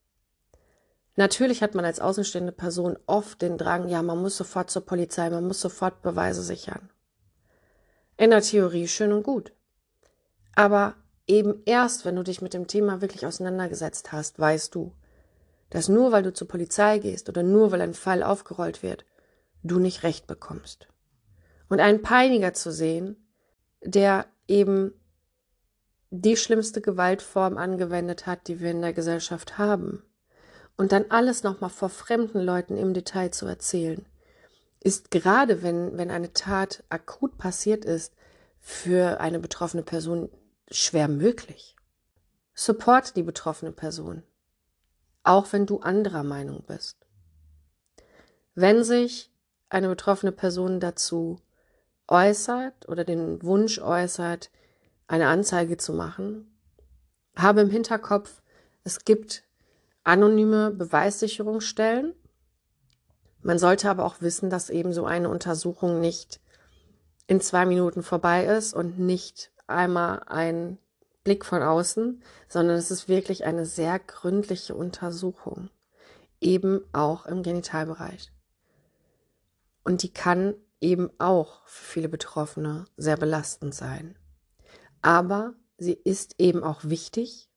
Natürlich 1.16 1.62
hat 1.62 1.74
man 1.74 1.84
als 1.84 2.00
außenstehende 2.00 2.52
Person 2.52 2.96
oft 3.06 3.42
den 3.42 3.58
Drang, 3.58 3.88
ja, 3.88 4.02
man 4.02 4.20
muss 4.20 4.36
sofort 4.36 4.70
zur 4.70 4.86
Polizei, 4.86 5.28
man 5.28 5.46
muss 5.46 5.60
sofort 5.60 6.00
Beweise 6.02 6.42
sichern. 6.42 6.88
In 8.16 8.30
der 8.30 8.40
Theorie 8.40 8.88
schön 8.88 9.12
und 9.12 9.22
gut. 9.22 9.52
Aber 10.54 10.94
eben 11.26 11.62
erst, 11.66 12.04
wenn 12.04 12.16
du 12.16 12.22
dich 12.22 12.40
mit 12.40 12.54
dem 12.54 12.66
Thema 12.66 13.00
wirklich 13.00 13.26
auseinandergesetzt 13.26 14.12
hast, 14.12 14.38
weißt 14.38 14.74
du, 14.74 14.94
dass 15.70 15.88
nur 15.88 16.12
weil 16.12 16.22
du 16.22 16.32
zur 16.32 16.48
Polizei 16.48 16.98
gehst 16.98 17.28
oder 17.28 17.42
nur 17.42 17.72
weil 17.72 17.80
ein 17.80 17.94
Fall 17.94 18.22
aufgerollt 18.22 18.82
wird, 18.82 19.04
du 19.62 19.78
nicht 19.78 20.02
recht 20.02 20.26
bekommst. 20.26 20.88
Und 21.68 21.80
einen 21.80 22.02
Peiniger 22.02 22.52
zu 22.52 22.72
sehen, 22.72 23.16
der 23.82 24.26
eben 24.48 24.92
die 26.10 26.36
schlimmste 26.36 26.82
Gewaltform 26.82 27.56
angewendet 27.56 28.26
hat, 28.26 28.48
die 28.48 28.60
wir 28.60 28.70
in 28.70 28.82
der 28.82 28.92
Gesellschaft 28.92 29.56
haben, 29.56 30.02
und 30.76 30.92
dann 30.92 31.06
alles 31.10 31.42
nochmal 31.42 31.70
vor 31.70 31.88
fremden 31.88 32.40
Leuten 32.40 32.76
im 32.76 32.94
Detail 32.94 33.30
zu 33.30 33.46
erzählen, 33.46 34.04
ist 34.80 35.10
gerade, 35.10 35.62
wenn, 35.62 35.96
wenn 35.96 36.10
eine 36.10 36.32
Tat 36.32 36.82
akut 36.88 37.38
passiert 37.38 37.84
ist, 37.84 38.14
für 38.58 39.20
eine 39.20 39.38
betroffene 39.38 39.82
Person 39.82 40.30
schwer 40.70 41.08
möglich. 41.08 41.76
Support 42.54 43.16
die 43.16 43.22
betroffene 43.22 43.72
Person, 43.72 44.22
auch 45.22 45.52
wenn 45.52 45.66
du 45.66 45.80
anderer 45.80 46.22
Meinung 46.22 46.64
bist. 46.66 46.96
Wenn 48.54 48.84
sich 48.84 49.32
eine 49.68 49.88
betroffene 49.88 50.32
Person 50.32 50.80
dazu 50.80 51.40
äußert 52.08 52.88
oder 52.88 53.04
den 53.04 53.42
Wunsch 53.42 53.78
äußert, 53.78 54.50
eine 55.06 55.28
Anzeige 55.28 55.76
zu 55.76 55.92
machen, 55.92 56.54
habe 57.36 57.62
im 57.62 57.70
Hinterkopf, 57.70 58.42
es 58.84 59.04
gibt 59.04 59.44
anonyme 60.04 60.70
Beweissicherungsstellen. 60.70 62.14
Man 63.42 63.58
sollte 63.58 63.90
aber 63.90 64.04
auch 64.04 64.20
wissen, 64.20 64.50
dass 64.50 64.70
eben 64.70 64.92
so 64.92 65.04
eine 65.04 65.28
Untersuchung 65.28 66.00
nicht 66.00 66.40
in 67.26 67.40
zwei 67.40 67.66
Minuten 67.66 68.02
vorbei 68.02 68.44
ist 68.46 68.74
und 68.74 68.98
nicht 68.98 69.52
einmal 69.66 70.22
ein 70.26 70.78
Blick 71.24 71.44
von 71.44 71.62
außen, 71.62 72.22
sondern 72.48 72.76
es 72.76 72.90
ist 72.90 73.08
wirklich 73.08 73.44
eine 73.44 73.64
sehr 73.64 73.98
gründliche 73.98 74.74
Untersuchung, 74.74 75.70
eben 76.40 76.82
auch 76.92 77.26
im 77.26 77.42
Genitalbereich. 77.42 78.32
Und 79.84 80.02
die 80.02 80.12
kann 80.12 80.54
eben 80.80 81.10
auch 81.18 81.62
für 81.66 81.92
viele 81.92 82.08
Betroffene 82.08 82.86
sehr 82.96 83.16
belastend 83.16 83.74
sein. 83.74 84.16
Aber 85.00 85.54
sie 85.78 85.92
ist 85.92 86.34
eben 86.38 86.62
auch 86.64 86.84
wichtig, 86.84 87.48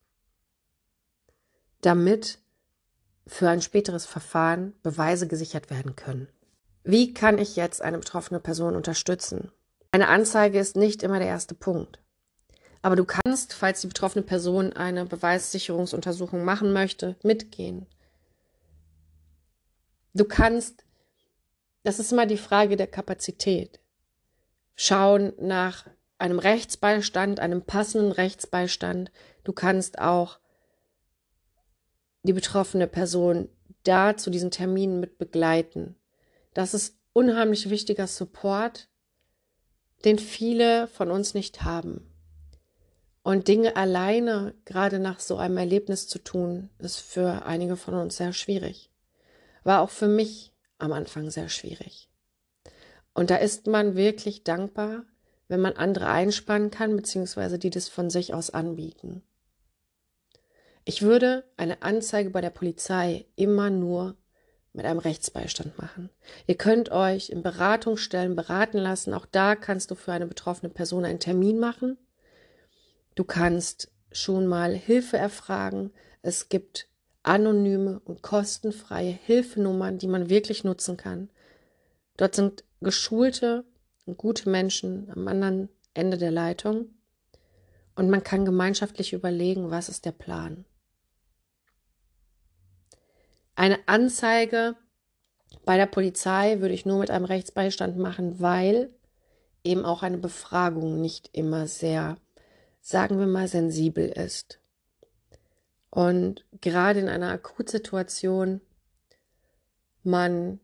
damit 1.86 2.40
für 3.28 3.48
ein 3.48 3.62
späteres 3.62 4.06
Verfahren 4.06 4.74
Beweise 4.82 5.28
gesichert 5.28 5.70
werden 5.70 5.94
können. 5.94 6.28
Wie 6.82 7.14
kann 7.14 7.38
ich 7.38 7.56
jetzt 7.56 7.80
eine 7.80 7.98
betroffene 7.98 8.40
Person 8.40 8.76
unterstützen? 8.76 9.52
Eine 9.92 10.08
Anzeige 10.08 10.58
ist 10.58 10.76
nicht 10.76 11.02
immer 11.02 11.18
der 11.18 11.28
erste 11.28 11.54
Punkt. 11.54 12.00
Aber 12.82 12.96
du 12.96 13.04
kannst, 13.04 13.54
falls 13.54 13.80
die 13.80 13.86
betroffene 13.86 14.24
Person 14.24 14.72
eine 14.72 15.06
Beweissicherungsuntersuchung 15.06 16.44
machen 16.44 16.72
möchte, 16.72 17.16
mitgehen. 17.22 17.86
Du 20.14 20.24
kannst, 20.24 20.84
das 21.82 21.98
ist 21.98 22.12
immer 22.12 22.26
die 22.26 22.36
Frage 22.36 22.76
der 22.76 22.86
Kapazität, 22.86 23.80
schauen 24.74 25.32
nach 25.40 25.86
einem 26.18 26.38
Rechtsbeistand, 26.38 27.40
einem 27.40 27.62
passenden 27.62 28.12
Rechtsbeistand. 28.12 29.10
Du 29.44 29.52
kannst 29.52 29.98
auch 29.98 30.38
die 32.26 32.32
betroffene 32.32 32.86
Person 32.86 33.48
da 33.84 34.16
zu 34.16 34.30
diesen 34.30 34.50
Terminen 34.50 35.00
mit 35.00 35.18
begleiten. 35.18 35.96
Das 36.54 36.74
ist 36.74 36.96
unheimlich 37.12 37.70
wichtiger 37.70 38.06
Support, 38.06 38.88
den 40.04 40.18
viele 40.18 40.88
von 40.88 41.10
uns 41.10 41.34
nicht 41.34 41.62
haben. 41.62 42.12
Und 43.22 43.48
Dinge 43.48 43.74
alleine, 43.74 44.54
gerade 44.64 44.98
nach 44.98 45.18
so 45.18 45.36
einem 45.36 45.56
Erlebnis 45.56 46.06
zu 46.06 46.18
tun, 46.18 46.70
ist 46.78 46.98
für 46.98 47.44
einige 47.44 47.76
von 47.76 47.94
uns 47.94 48.16
sehr 48.16 48.32
schwierig. 48.32 48.90
War 49.64 49.80
auch 49.80 49.90
für 49.90 50.06
mich 50.06 50.52
am 50.78 50.92
Anfang 50.92 51.30
sehr 51.30 51.48
schwierig. 51.48 52.08
Und 53.14 53.30
da 53.30 53.36
ist 53.36 53.66
man 53.66 53.96
wirklich 53.96 54.44
dankbar, 54.44 55.02
wenn 55.48 55.60
man 55.60 55.72
andere 55.72 56.06
einspannen 56.06 56.70
kann, 56.70 56.94
beziehungsweise 56.94 57.58
die 57.58 57.70
das 57.70 57.88
von 57.88 58.10
sich 58.10 58.34
aus 58.34 58.50
anbieten. 58.50 59.22
Ich 60.88 61.02
würde 61.02 61.42
eine 61.56 61.82
Anzeige 61.82 62.30
bei 62.30 62.40
der 62.40 62.50
Polizei 62.50 63.26
immer 63.34 63.70
nur 63.70 64.16
mit 64.72 64.86
einem 64.86 65.00
Rechtsbeistand 65.00 65.76
machen. 65.78 66.10
Ihr 66.46 66.54
könnt 66.54 66.92
euch 66.92 67.28
in 67.28 67.42
Beratungsstellen 67.42 68.36
beraten 68.36 68.78
lassen. 68.78 69.12
Auch 69.12 69.26
da 69.26 69.56
kannst 69.56 69.90
du 69.90 69.96
für 69.96 70.12
eine 70.12 70.28
betroffene 70.28 70.70
Person 70.70 71.04
einen 71.04 71.18
Termin 71.18 71.58
machen. 71.58 71.98
Du 73.16 73.24
kannst 73.24 73.90
schon 74.12 74.46
mal 74.46 74.74
Hilfe 74.74 75.16
erfragen. 75.16 75.90
Es 76.22 76.48
gibt 76.48 76.86
anonyme 77.24 78.00
und 78.04 78.22
kostenfreie 78.22 79.10
Hilfenummern, 79.10 79.98
die 79.98 80.06
man 80.06 80.30
wirklich 80.30 80.62
nutzen 80.62 80.96
kann. 80.96 81.30
Dort 82.16 82.36
sind 82.36 82.62
geschulte 82.80 83.64
und 84.04 84.18
gute 84.18 84.48
Menschen 84.48 85.10
am 85.10 85.26
anderen 85.26 85.68
Ende 85.94 86.16
der 86.16 86.30
Leitung 86.30 86.90
und 87.96 88.08
man 88.08 88.22
kann 88.22 88.44
gemeinschaftlich 88.44 89.14
überlegen, 89.14 89.72
was 89.72 89.88
ist 89.88 90.04
der 90.04 90.12
Plan. 90.12 90.64
Eine 93.56 93.78
Anzeige 93.86 94.76
bei 95.64 95.76
der 95.76 95.86
Polizei 95.86 96.60
würde 96.60 96.74
ich 96.74 96.86
nur 96.86 96.98
mit 96.98 97.10
einem 97.10 97.24
Rechtsbeistand 97.24 97.96
machen, 97.98 98.38
weil 98.38 98.90
eben 99.64 99.84
auch 99.84 100.02
eine 100.02 100.18
Befragung 100.18 101.00
nicht 101.00 101.30
immer 101.32 101.66
sehr, 101.66 102.18
sagen 102.80 103.18
wir 103.18 103.26
mal, 103.26 103.48
sensibel 103.48 104.08
ist. 104.08 104.60
Und 105.90 106.44
gerade 106.60 107.00
in 107.00 107.08
einer 107.08 107.30
Akutsituation 107.30 108.60
man 110.02 110.60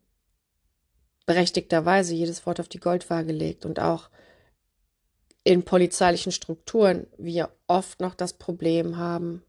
berechtigterweise 1.25 2.13
jedes 2.13 2.45
Wort 2.45 2.59
auf 2.59 2.69
die 2.69 2.79
Goldwaage 2.79 3.31
legt 3.31 3.65
und 3.65 3.79
auch 3.79 4.09
in 5.43 5.63
polizeilichen 5.63 6.31
Strukturen 6.31 7.07
wir 7.17 7.49
oft 7.67 7.99
noch 7.99 8.15
das 8.15 8.33
Problem 8.33 8.97
haben, 8.97 9.43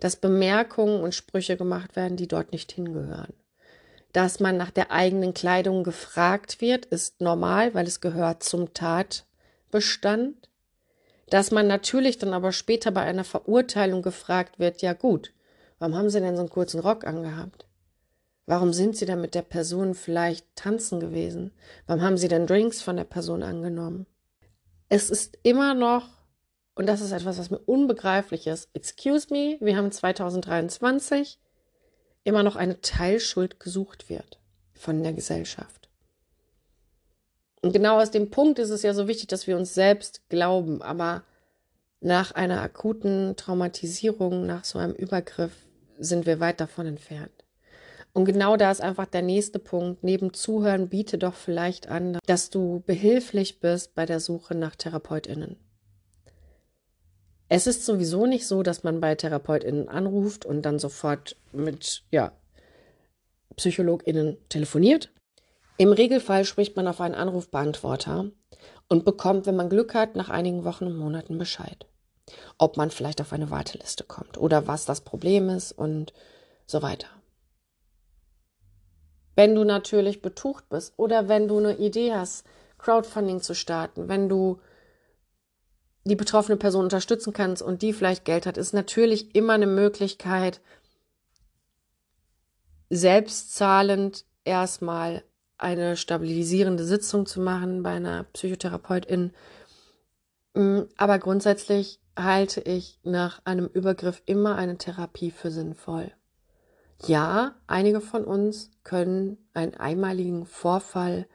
dass 0.00 0.16
Bemerkungen 0.16 1.02
und 1.02 1.14
Sprüche 1.14 1.56
gemacht 1.56 1.96
werden, 1.96 2.16
die 2.16 2.28
dort 2.28 2.52
nicht 2.52 2.72
hingehören. 2.72 3.34
Dass 4.12 4.40
man 4.40 4.56
nach 4.56 4.70
der 4.70 4.90
eigenen 4.90 5.34
Kleidung 5.34 5.84
gefragt 5.84 6.60
wird, 6.60 6.86
ist 6.86 7.20
normal, 7.20 7.74
weil 7.74 7.86
es 7.86 8.00
gehört 8.00 8.42
zum 8.42 8.72
Tatbestand. 8.72 10.48
Dass 11.28 11.50
man 11.50 11.66
natürlich 11.66 12.16
dann 12.16 12.32
aber 12.32 12.52
später 12.52 12.90
bei 12.90 13.02
einer 13.02 13.24
Verurteilung 13.24 14.00
gefragt 14.02 14.58
wird, 14.58 14.80
ja 14.80 14.94
gut, 14.94 15.34
warum 15.78 15.94
haben 15.94 16.08
Sie 16.10 16.20
denn 16.20 16.36
so 16.36 16.40
einen 16.40 16.50
kurzen 16.50 16.80
Rock 16.80 17.06
angehabt? 17.06 17.66
Warum 18.46 18.72
sind 18.72 18.96
Sie 18.96 19.04
denn 19.04 19.20
mit 19.20 19.34
der 19.34 19.42
Person 19.42 19.94
vielleicht 19.94 20.46
tanzen 20.56 21.00
gewesen? 21.00 21.52
Warum 21.86 22.02
haben 22.02 22.16
Sie 22.16 22.28
denn 22.28 22.46
Drinks 22.46 22.80
von 22.80 22.96
der 22.96 23.04
Person 23.04 23.42
angenommen? 23.42 24.06
Es 24.88 25.10
ist 25.10 25.36
immer 25.42 25.74
noch 25.74 26.08
und 26.78 26.86
das 26.86 27.00
ist 27.00 27.10
etwas, 27.10 27.38
was 27.38 27.50
mir 27.50 27.58
unbegreiflich 27.58 28.46
ist. 28.46 28.68
Excuse 28.72 29.26
me, 29.30 29.56
wir 29.58 29.76
haben 29.76 29.90
2023 29.90 31.40
immer 32.22 32.44
noch 32.44 32.54
eine 32.54 32.80
Teilschuld 32.80 33.58
gesucht 33.58 34.08
wird 34.08 34.38
von 34.74 35.02
der 35.02 35.12
Gesellschaft. 35.12 35.88
Und 37.62 37.72
genau 37.72 38.00
aus 38.00 38.12
dem 38.12 38.30
Punkt 38.30 38.60
ist 38.60 38.70
es 38.70 38.84
ja 38.84 38.94
so 38.94 39.08
wichtig, 39.08 39.26
dass 39.26 39.48
wir 39.48 39.56
uns 39.56 39.74
selbst 39.74 40.28
glauben, 40.28 40.80
aber 40.80 41.24
nach 42.00 42.30
einer 42.30 42.62
akuten 42.62 43.34
Traumatisierung, 43.34 44.46
nach 44.46 44.64
so 44.64 44.78
einem 44.78 44.94
Übergriff 44.94 45.66
sind 45.98 46.26
wir 46.26 46.38
weit 46.38 46.60
davon 46.60 46.86
entfernt. 46.86 47.44
Und 48.12 48.24
genau 48.24 48.56
da 48.56 48.70
ist 48.70 48.82
einfach 48.82 49.06
der 49.06 49.22
nächste 49.22 49.58
Punkt. 49.58 50.04
Neben 50.04 50.32
Zuhören 50.32 50.88
biete 50.88 51.18
doch 51.18 51.34
vielleicht 51.34 51.88
an, 51.88 52.20
dass 52.26 52.50
du 52.50 52.84
behilflich 52.86 53.58
bist 53.58 53.96
bei 53.96 54.06
der 54.06 54.20
Suche 54.20 54.54
nach 54.54 54.76
TherapeutInnen 54.76 55.56
Es 57.48 57.66
ist 57.66 57.84
sowieso 57.84 58.26
nicht 58.26 58.46
so, 58.46 58.62
dass 58.62 58.84
man 58.84 59.00
bei 59.00 59.14
TherapeutInnen 59.14 59.88
anruft 59.88 60.44
und 60.44 60.62
dann 60.62 60.78
sofort 60.78 61.36
mit, 61.52 62.02
ja, 62.10 62.32
PsychologInnen 63.56 64.36
telefoniert. 64.48 65.10
Im 65.78 65.92
Regelfall 65.92 66.44
spricht 66.44 66.76
man 66.76 66.86
auf 66.86 67.00
einen 67.00 67.14
Anrufbeantworter 67.14 68.30
und 68.88 69.04
bekommt, 69.04 69.46
wenn 69.46 69.56
man 69.56 69.70
Glück 69.70 69.94
hat, 69.94 70.16
nach 70.16 70.28
einigen 70.28 70.64
Wochen 70.64 70.84
und 70.84 70.96
Monaten 70.96 71.38
Bescheid. 71.38 71.86
Ob 72.58 72.76
man 72.76 72.90
vielleicht 72.90 73.20
auf 73.20 73.32
eine 73.32 73.50
Warteliste 73.50 74.04
kommt 74.04 74.36
oder 74.36 74.66
was 74.66 74.84
das 74.84 75.00
Problem 75.00 75.48
ist 75.48 75.72
und 75.72 76.12
so 76.66 76.82
weiter. 76.82 77.08
Wenn 79.36 79.54
du 79.54 79.64
natürlich 79.64 80.20
betucht 80.20 80.68
bist 80.68 80.94
oder 80.96 81.28
wenn 81.28 81.48
du 81.48 81.58
eine 81.58 81.76
Idee 81.76 82.12
hast, 82.12 82.44
Crowdfunding 82.76 83.40
zu 83.40 83.54
starten, 83.54 84.08
wenn 84.08 84.28
du 84.28 84.60
die 86.08 86.16
betroffene 86.16 86.56
Person 86.56 86.84
unterstützen 86.84 87.32
kannst 87.32 87.62
und 87.62 87.82
die 87.82 87.92
vielleicht 87.92 88.24
Geld 88.24 88.46
hat, 88.46 88.56
ist 88.56 88.74
natürlich 88.74 89.34
immer 89.34 89.54
eine 89.54 89.66
Möglichkeit, 89.66 90.60
selbstzahlend 92.90 94.24
erstmal 94.44 95.24
eine 95.58 95.96
stabilisierende 95.96 96.84
Sitzung 96.84 97.26
zu 97.26 97.40
machen 97.40 97.82
bei 97.82 97.90
einer 97.90 98.24
Psychotherapeutin. 98.24 99.32
Mm, 100.54 100.82
aber 100.96 101.18
grundsätzlich 101.18 102.00
halte 102.16 102.60
ich 102.60 102.98
nach 103.02 103.40
einem 103.44 103.66
Übergriff 103.66 104.22
immer 104.26 104.56
eine 104.56 104.78
Therapie 104.78 105.30
für 105.30 105.50
sinnvoll. 105.50 106.12
Ja, 107.06 107.54
einige 107.66 108.00
von 108.00 108.24
uns 108.24 108.70
können 108.82 109.38
einen 109.54 109.74
einmaligen 109.74 110.46
Vorfall 110.46 111.26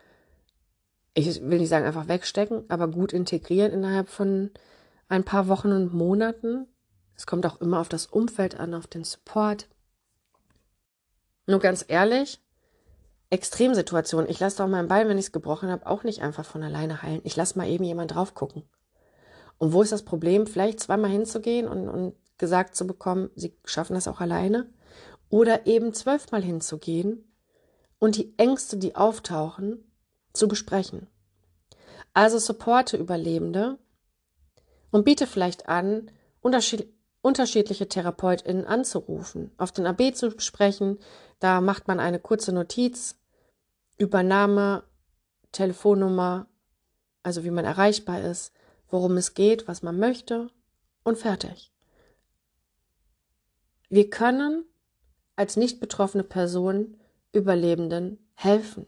ich 1.13 1.41
will 1.41 1.59
nicht 1.59 1.69
sagen 1.69 1.85
einfach 1.85 2.07
wegstecken, 2.07 2.65
aber 2.69 2.87
gut 2.87 3.13
integrieren 3.13 3.71
innerhalb 3.71 4.09
von 4.09 4.51
ein 5.07 5.23
paar 5.23 5.47
Wochen 5.47 5.71
und 5.71 5.93
Monaten. 5.93 6.67
Es 7.15 7.27
kommt 7.27 7.45
auch 7.45 7.61
immer 7.61 7.79
auf 7.79 7.89
das 7.89 8.07
Umfeld 8.07 8.59
an, 8.59 8.73
auf 8.73 8.87
den 8.87 9.03
Support. 9.03 9.67
Nur 11.45 11.59
ganz 11.59 11.85
ehrlich, 11.87 12.41
Extremsituationen. 13.29 14.29
Ich 14.29 14.39
lasse 14.39 14.57
doch 14.57 14.67
mein 14.67 14.87
Bein, 14.87 15.07
wenn 15.07 15.17
ich 15.17 15.25
es 15.25 15.31
gebrochen 15.31 15.69
habe, 15.69 15.85
auch 15.85 16.03
nicht 16.03 16.21
einfach 16.21 16.45
von 16.45 16.63
alleine 16.63 17.01
heilen. 17.01 17.21
Ich 17.23 17.35
lasse 17.35 17.57
mal 17.57 17.67
eben 17.67 17.83
jemand 17.83 18.15
drauf 18.15 18.33
gucken. 18.33 18.63
Und 19.57 19.73
wo 19.73 19.81
ist 19.81 19.91
das 19.91 20.03
Problem? 20.03 20.47
Vielleicht 20.47 20.79
zweimal 20.79 21.11
hinzugehen 21.11 21.67
und, 21.67 21.89
und 21.89 22.15
gesagt 22.37 22.75
zu 22.75 22.87
bekommen, 22.87 23.29
sie 23.35 23.55
schaffen 23.65 23.93
das 23.93 24.07
auch 24.07 24.19
alleine. 24.19 24.69
Oder 25.29 25.67
eben 25.67 25.93
zwölfmal 25.93 26.43
hinzugehen 26.43 27.23
und 27.99 28.17
die 28.17 28.37
Ängste, 28.37 28.77
die 28.77 28.95
auftauchen, 28.95 29.83
zu 30.33 30.47
besprechen. 30.47 31.07
Also 32.13 32.37
supporte 32.39 32.97
Überlebende 32.97 33.77
und 34.91 35.05
biete 35.05 35.27
vielleicht 35.27 35.69
an, 35.69 36.11
unterschied 36.41 36.93
unterschiedliche 37.23 37.87
TherapeutInnen 37.87 38.65
anzurufen, 38.65 39.51
auf 39.57 39.71
den 39.71 39.87
AB 39.87 40.13
zu 40.13 40.37
sprechen. 40.39 40.99
Da 41.39 41.61
macht 41.61 41.87
man 41.87 41.99
eine 41.99 42.19
kurze 42.19 42.51
Notiz, 42.51 43.17
Übernahme, 43.97 44.83
Telefonnummer, 45.53 46.47
also 47.23 47.45
wie 47.45 47.49
man 47.49 47.63
erreichbar 47.63 48.21
ist, 48.21 48.53
worum 48.89 49.15
es 49.15 49.33
geht, 49.33 49.69
was 49.69 49.81
man 49.83 49.97
möchte 49.97 50.49
und 51.03 51.17
fertig. 51.17 51.71
Wir 53.89 54.09
können 54.09 54.65
als 55.37 55.55
nicht 55.55 55.79
betroffene 55.79 56.23
Person 56.23 56.99
Überlebenden 57.31 58.19
helfen. 58.33 58.85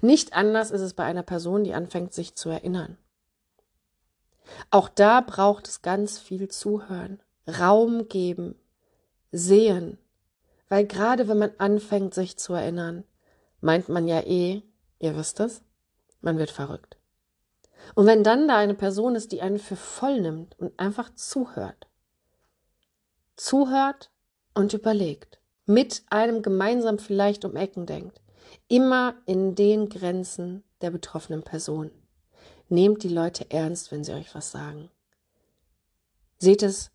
Nicht 0.00 0.34
anders 0.34 0.70
ist 0.70 0.80
es 0.80 0.94
bei 0.94 1.04
einer 1.04 1.22
Person, 1.22 1.64
die 1.64 1.74
anfängt, 1.74 2.12
sich 2.12 2.34
zu 2.34 2.48
erinnern. 2.48 2.96
Auch 4.70 4.88
da 4.88 5.20
braucht 5.20 5.68
es 5.68 5.82
ganz 5.82 6.18
viel 6.18 6.48
Zuhören, 6.48 7.20
Raum 7.46 8.08
geben, 8.08 8.54
sehen, 9.30 9.98
weil 10.68 10.86
gerade 10.86 11.28
wenn 11.28 11.38
man 11.38 11.52
anfängt, 11.58 12.14
sich 12.14 12.38
zu 12.38 12.54
erinnern, 12.54 13.04
meint 13.60 13.88
man 13.90 14.08
ja 14.08 14.20
eh, 14.20 14.62
ihr 15.00 15.16
wisst 15.16 15.40
es, 15.40 15.62
man 16.22 16.38
wird 16.38 16.50
verrückt. 16.50 16.96
Und 17.94 18.06
wenn 18.06 18.24
dann 18.24 18.48
da 18.48 18.56
eine 18.56 18.74
Person 18.74 19.14
ist, 19.14 19.32
die 19.32 19.42
einen 19.42 19.58
für 19.58 19.76
voll 19.76 20.20
nimmt 20.20 20.58
und 20.58 20.78
einfach 20.78 21.14
zuhört, 21.14 21.88
zuhört 23.36 24.10
und 24.54 24.72
überlegt, 24.72 25.40
mit 25.66 26.02
einem 26.08 26.40
gemeinsam 26.40 26.98
vielleicht 26.98 27.44
um 27.44 27.54
Ecken 27.54 27.84
denkt, 27.84 28.21
Immer 28.72 29.16
in 29.26 29.54
den 29.54 29.90
Grenzen 29.90 30.64
der 30.80 30.90
betroffenen 30.90 31.42
Person. 31.42 31.90
Nehmt 32.70 33.02
die 33.02 33.10
Leute 33.10 33.50
ernst, 33.50 33.92
wenn 33.92 34.02
sie 34.02 34.14
euch 34.14 34.34
was 34.34 34.50
sagen. 34.50 34.88
Seht 36.38 36.62
es 36.62 36.90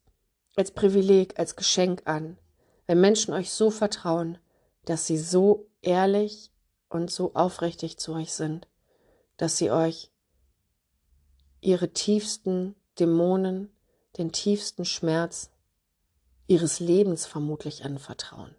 als 0.56 0.72
Privileg, 0.72 1.38
als 1.38 1.56
Geschenk 1.56 2.02
an, 2.06 2.40
wenn 2.88 3.00
Menschen 3.00 3.32
euch 3.32 3.52
so 3.52 3.70
vertrauen, 3.70 4.40
dass 4.86 5.06
sie 5.06 5.20
so 5.20 5.70
ehrlich 5.84 6.50
und 6.90 7.12
so 7.12 7.36
aufrichtig 7.36 8.00
zu 8.00 8.14
euch 8.14 8.34
sind, 8.34 8.68
dass 9.38 9.58
sie 9.58 9.70
euch 9.70 10.10
ihre 11.62 11.94
tiefsten 11.94 12.74
Dämonen, 12.98 13.70
den 14.18 14.32
tiefsten 14.32 14.84
Schmerz 14.84 15.52
ihres 16.48 16.80
Lebens 16.80 17.28
vermutlich 17.28 17.86
anvertrauen. 17.86 18.56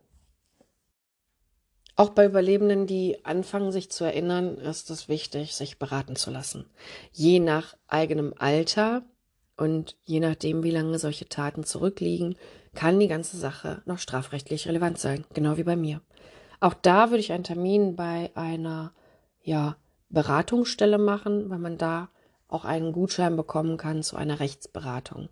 Auch 1.98 2.10
bei 2.10 2.26
Überlebenden, 2.26 2.86
die 2.86 3.24
anfangen, 3.24 3.72
sich 3.72 3.90
zu 3.90 4.04
erinnern, 4.04 4.56
ist 4.58 4.88
es 4.88 5.08
wichtig, 5.08 5.56
sich 5.56 5.80
beraten 5.80 6.14
zu 6.14 6.30
lassen. 6.30 6.64
Je 7.10 7.40
nach 7.40 7.76
eigenem 7.88 8.34
Alter 8.38 9.02
und 9.56 9.96
je 10.04 10.20
nachdem, 10.20 10.62
wie 10.62 10.70
lange 10.70 11.00
solche 11.00 11.28
Taten 11.28 11.64
zurückliegen, 11.64 12.36
kann 12.72 13.00
die 13.00 13.08
ganze 13.08 13.36
Sache 13.36 13.82
noch 13.84 13.98
strafrechtlich 13.98 14.68
relevant 14.68 15.00
sein, 15.00 15.24
genau 15.34 15.56
wie 15.56 15.64
bei 15.64 15.74
mir. 15.74 16.00
Auch 16.60 16.74
da 16.74 17.10
würde 17.10 17.18
ich 17.18 17.32
einen 17.32 17.42
Termin 17.42 17.96
bei 17.96 18.30
einer 18.36 18.92
ja, 19.42 19.76
Beratungsstelle 20.08 20.98
machen, 20.98 21.50
weil 21.50 21.58
man 21.58 21.78
da 21.78 22.10
auch 22.46 22.64
einen 22.64 22.92
Gutschein 22.92 23.34
bekommen 23.34 23.76
kann 23.76 24.04
zu 24.04 24.14
einer 24.14 24.38
Rechtsberatung. 24.38 25.30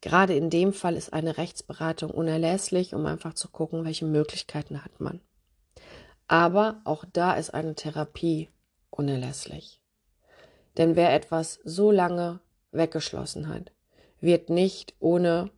Gerade 0.00 0.34
in 0.34 0.50
dem 0.50 0.72
Fall 0.72 0.96
ist 0.96 1.12
eine 1.12 1.38
Rechtsberatung 1.38 2.10
unerlässlich, 2.10 2.92
um 2.92 3.06
einfach 3.06 3.34
zu 3.34 3.46
gucken, 3.48 3.84
welche 3.84 4.04
Möglichkeiten 4.04 4.84
hat 4.84 4.98
man. 4.98 5.20
Aber 6.28 6.80
auch 6.84 7.04
da 7.12 7.34
ist 7.34 7.50
eine 7.50 7.74
Therapie 7.74 8.50
unerlässlich. 8.90 9.80
Denn 10.76 10.94
wer 10.94 11.12
etwas 11.14 11.58
so 11.64 11.90
lange 11.90 12.40
weggeschlossen 12.70 13.48
hat, 13.48 13.72
wird 14.20 14.50
nicht 14.50 14.94
ohne, 15.00 15.50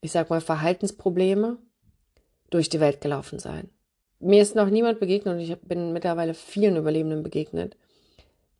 ich 0.00 0.12
sag 0.12 0.30
mal, 0.30 0.40
Verhaltensprobleme 0.40 1.58
durch 2.50 2.68
die 2.68 2.80
Welt 2.80 3.00
gelaufen 3.00 3.38
sein. 3.38 3.68
Mir 4.18 4.40
ist 4.40 4.54
noch 4.54 4.70
niemand 4.70 5.00
begegnet 5.00 5.34
und 5.34 5.40
ich 5.40 5.56
bin 5.60 5.92
mittlerweile 5.92 6.34
vielen 6.34 6.76
Überlebenden 6.76 7.22
begegnet, 7.22 7.76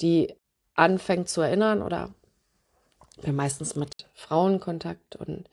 die 0.01 0.35
anfängt 0.75 1.29
zu 1.29 1.41
erinnern 1.41 1.81
oder 1.81 2.15
meistens 3.25 3.77
mit 3.77 4.09
Frauen 4.13 4.61
Kontakt 4.61 5.17
und 5.17 5.49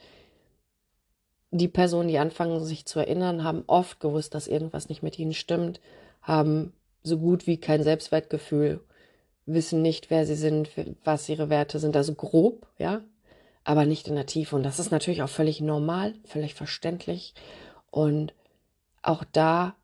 die 1.54 1.68
Personen, 1.68 2.08
die 2.08 2.18
anfangen, 2.18 2.64
sich 2.64 2.86
zu 2.86 3.00
erinnern, 3.00 3.44
haben 3.44 3.64
oft 3.68 4.00
gewusst, 4.00 4.34
dass 4.34 4.48
irgendwas 4.48 4.90
nicht 4.90 5.04
mit 5.04 5.20
ihnen 5.20 5.34
stimmt, 5.34 5.80
haben 6.22 6.74
so 7.04 7.18
gut 7.20 7.46
wie 7.48 7.58
kein 7.58 7.84
Selbstwertgefühl, 7.84 8.82
wissen 9.46 9.82
nicht, 9.82 10.10
wer 10.10 10.26
sie 10.26 10.36
sind, 10.36 10.70
was 11.04 11.30
ihre 11.30 11.50
Werte 11.50 11.80
sind, 11.80 11.96
also 11.96 12.16
grob, 12.16 12.68
ja, 12.78 13.02
aber 13.64 13.86
nicht 13.86 14.08
in 14.08 14.16
der 14.16 14.26
Tiefe. 14.26 14.56
Und 14.56 14.64
das 14.64 14.80
ist 14.80 14.92
natürlich 14.92 15.22
auch 15.22 15.30
völlig 15.30 15.62
normal, 15.62 16.16
völlig 16.26 16.56
verständlich. 16.56 17.34
Und 17.92 18.34
auch 19.04 19.24
da 19.32 19.76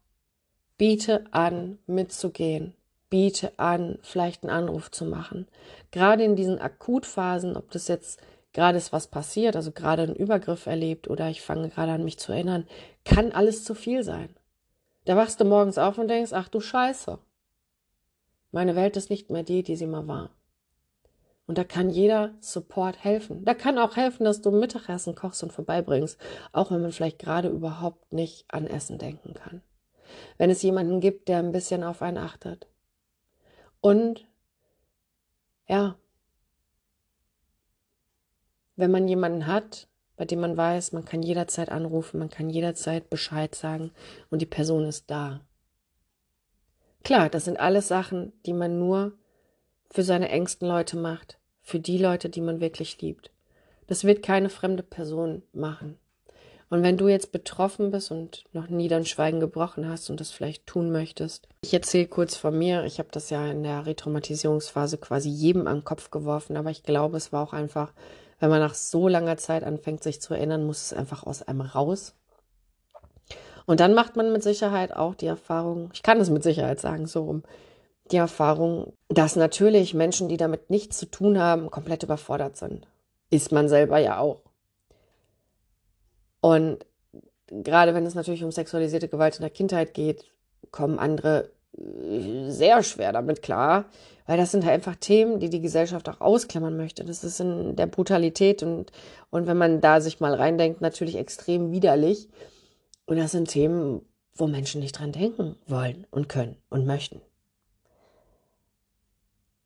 biete 0.77 1.25
an, 1.32 1.77
mitzugehen, 1.86 2.73
biete 3.10 3.51
an, 3.58 3.99
vielleicht 4.01 4.43
einen 4.43 4.51
Anruf 4.51 4.89
zu 4.89 5.05
machen. 5.05 5.47
Gerade 5.91 6.23
in 6.23 6.36
diesen 6.36 6.60
Akutphasen, 6.60 7.55
ob 7.55 7.69
das 7.71 7.88
jetzt 7.88 8.19
gerade 8.59 8.77
ist 8.77 8.91
was 8.91 9.07
passiert, 9.07 9.55
also 9.55 9.71
gerade 9.71 10.03
ein 10.03 10.15
Übergriff 10.15 10.65
erlebt 10.65 11.09
oder 11.09 11.29
ich 11.29 11.41
fange 11.41 11.69
gerade 11.69 11.93
an 11.93 12.03
mich 12.03 12.19
zu 12.19 12.33
erinnern, 12.33 12.67
kann 13.05 13.31
alles 13.31 13.63
zu 13.63 13.73
viel 13.73 14.03
sein. 14.03 14.35
Da 15.05 15.15
wachst 15.15 15.39
du 15.39 15.45
morgens 15.45 15.77
auf 15.77 15.97
und 15.97 16.09
denkst, 16.09 16.33
ach 16.33 16.49
du 16.49 16.59
Scheiße. 16.59 17.19
Meine 18.51 18.75
Welt 18.75 18.97
ist 18.97 19.09
nicht 19.09 19.29
mehr 19.29 19.43
die, 19.43 19.63
die 19.63 19.77
sie 19.77 19.87
mal 19.87 20.09
war. 20.09 20.31
Und 21.47 21.57
da 21.57 21.63
kann 21.63 21.89
jeder 21.89 22.33
Support 22.41 23.01
helfen. 23.01 23.45
Da 23.45 23.53
kann 23.53 23.77
auch 23.77 23.95
helfen, 23.95 24.25
dass 24.25 24.41
du 24.41 24.51
Mittagessen 24.51 25.15
kochst 25.15 25.41
und 25.41 25.53
vorbeibringst, 25.53 26.19
auch 26.51 26.69
wenn 26.69 26.81
man 26.81 26.91
vielleicht 26.91 27.19
gerade 27.19 27.47
überhaupt 27.47 28.11
nicht 28.11 28.43
an 28.49 28.67
Essen 28.67 28.97
denken 28.97 29.35
kann. 29.35 29.61
Wenn 30.37 30.49
es 30.49 30.61
jemanden 30.63 30.99
gibt, 30.99 31.29
der 31.29 31.39
ein 31.39 31.53
bisschen 31.53 31.85
auf 31.85 32.01
einen 32.01 32.17
achtet. 32.17 32.67
Und 33.79 34.27
ja, 35.65 35.95
wenn 38.79 38.91
man 38.91 39.07
jemanden 39.07 39.45
hat, 39.45 39.87
bei 40.15 40.25
dem 40.25 40.39
man 40.39 40.57
weiß, 40.57 40.91
man 40.91 41.05
kann 41.05 41.21
jederzeit 41.21 41.69
anrufen, 41.69 42.19
man 42.19 42.29
kann 42.29 42.49
jederzeit 42.49 43.09
Bescheid 43.09 43.53
sagen 43.55 43.91
und 44.29 44.41
die 44.41 44.45
Person 44.45 44.85
ist 44.85 45.09
da. 45.09 45.41
Klar, 47.03 47.29
das 47.29 47.45
sind 47.45 47.59
alles 47.59 47.87
Sachen, 47.87 48.33
die 48.45 48.53
man 48.53 48.79
nur 48.79 49.13
für 49.91 50.03
seine 50.03 50.29
engsten 50.29 50.67
Leute 50.67 50.97
macht, 50.97 51.39
für 51.61 51.79
die 51.79 51.97
Leute, 51.97 52.29
die 52.29 52.41
man 52.41 52.59
wirklich 52.59 53.01
liebt. 53.01 53.31
Das 53.87 54.03
wird 54.03 54.21
keine 54.23 54.49
fremde 54.49 54.83
Person 54.83 55.41
machen. 55.53 55.97
Und 56.69 56.83
wenn 56.83 56.97
du 56.97 57.07
jetzt 57.07 57.31
betroffen 57.31 57.89
bist 57.89 58.11
und 58.11 58.43
noch 58.53 58.69
nie 58.69 58.87
dein 58.87 59.05
Schweigen 59.05 59.39
gebrochen 59.39 59.89
hast 59.89 60.09
und 60.09 60.19
das 60.19 60.29
vielleicht 60.29 60.67
tun 60.67 60.91
möchtest, 60.91 61.47
ich 61.61 61.73
erzähle 61.73 62.07
kurz 62.07 62.35
von 62.35 62.55
mir. 62.57 62.85
Ich 62.85 62.99
habe 62.99 63.09
das 63.11 63.31
ja 63.31 63.49
in 63.49 63.63
der 63.63 63.87
Retraumatisierungsphase 63.87 64.99
quasi 64.99 65.29
jedem 65.29 65.65
am 65.65 65.83
Kopf 65.83 66.11
geworfen, 66.11 66.57
aber 66.57 66.69
ich 66.69 66.83
glaube, 66.83 67.17
es 67.17 67.33
war 67.33 67.43
auch 67.43 67.53
einfach, 67.53 67.93
wenn 68.39 68.49
man 68.49 68.60
nach 68.60 68.73
so 68.73 69.08
langer 69.08 69.38
Zeit 69.38 69.63
anfängt, 69.63 70.04
sich 70.04 70.21
zu 70.21 70.34
erinnern, 70.34 70.65
muss 70.65 70.82
es 70.84 70.93
einfach 70.93 71.23
aus 71.23 71.41
einem 71.41 71.62
raus. 71.62 72.13
Und 73.65 73.80
dann 73.80 73.93
macht 73.93 74.15
man 74.15 74.32
mit 74.32 74.41
Sicherheit 74.41 74.95
auch 74.95 75.13
die 75.13 75.28
Erfahrung, 75.28 75.91
ich 75.93 76.02
kann 76.02 76.19
es 76.19 76.30
mit 76.30 76.41
Sicherheit 76.41 76.80
sagen, 76.80 77.06
so 77.06 77.25
rum, 77.25 77.43
die 78.12 78.17
Erfahrung, 78.17 78.93
dass 79.10 79.36
natürlich 79.36 79.93
Menschen, 79.93 80.30
die 80.30 80.38
damit 80.38 80.69
nichts 80.69 80.97
zu 80.97 81.06
tun 81.06 81.38
haben, 81.38 81.69
komplett 81.69 82.02
überfordert 82.02 82.58
sind. 82.58 82.88
Ist 83.30 83.52
man 83.52 83.69
selber 83.69 83.99
ja 83.99 84.17
auch. 84.17 84.41
Und 86.41 86.86
gerade 87.47 87.93
wenn 87.93 88.06
es 88.06 88.15
natürlich 88.15 88.43
um 88.43 88.52
sexualisierte 88.52 89.08
Gewalt 89.08 89.36
in 89.36 89.41
der 89.41 89.52
Kindheit 89.52 89.93
geht, 89.93 90.25
kommen 90.71 90.97
andere 90.97 91.52
sehr 91.73 92.84
schwer 92.84 93.12
damit 93.13 93.41
klar, 93.41 93.86
weil 94.25 94.38
das 94.38 94.51
sind 94.51 94.63
halt 94.63 94.73
einfach 94.73 94.95
Themen, 94.95 95.39
die 95.39 95.49
die 95.49 95.62
Gesellschaft 95.62 96.10
auch 96.10 96.21
ausklammern 96.21 96.77
möchte. 96.77 97.03
Das 97.03 97.23
ist 97.23 97.39
in 97.39 97.75
der 97.75 97.88
Brutalität 97.88 98.63
und, 98.63 98.91
und 99.29 99.47
wenn 99.47 99.58
man 99.58 99.82
da 99.82 100.01
sich 100.01 100.19
mal 100.19 100.34
reindenkt, 100.34 100.82
natürlich 100.82 101.15
extrem 101.15 101.71
widerlich. 101.71 102.27
Und 103.05 103.17
das 103.17 103.32
sind 103.32 103.49
Themen, 103.49 104.01
wo 104.36 104.47
Menschen 104.47 104.82
nicht 104.82 104.99
dran 104.99 105.12
denken 105.12 105.55
wollen 105.67 106.05
und 106.12 106.29
können 106.29 106.58
und 106.69 106.86
möchten. 106.86 107.21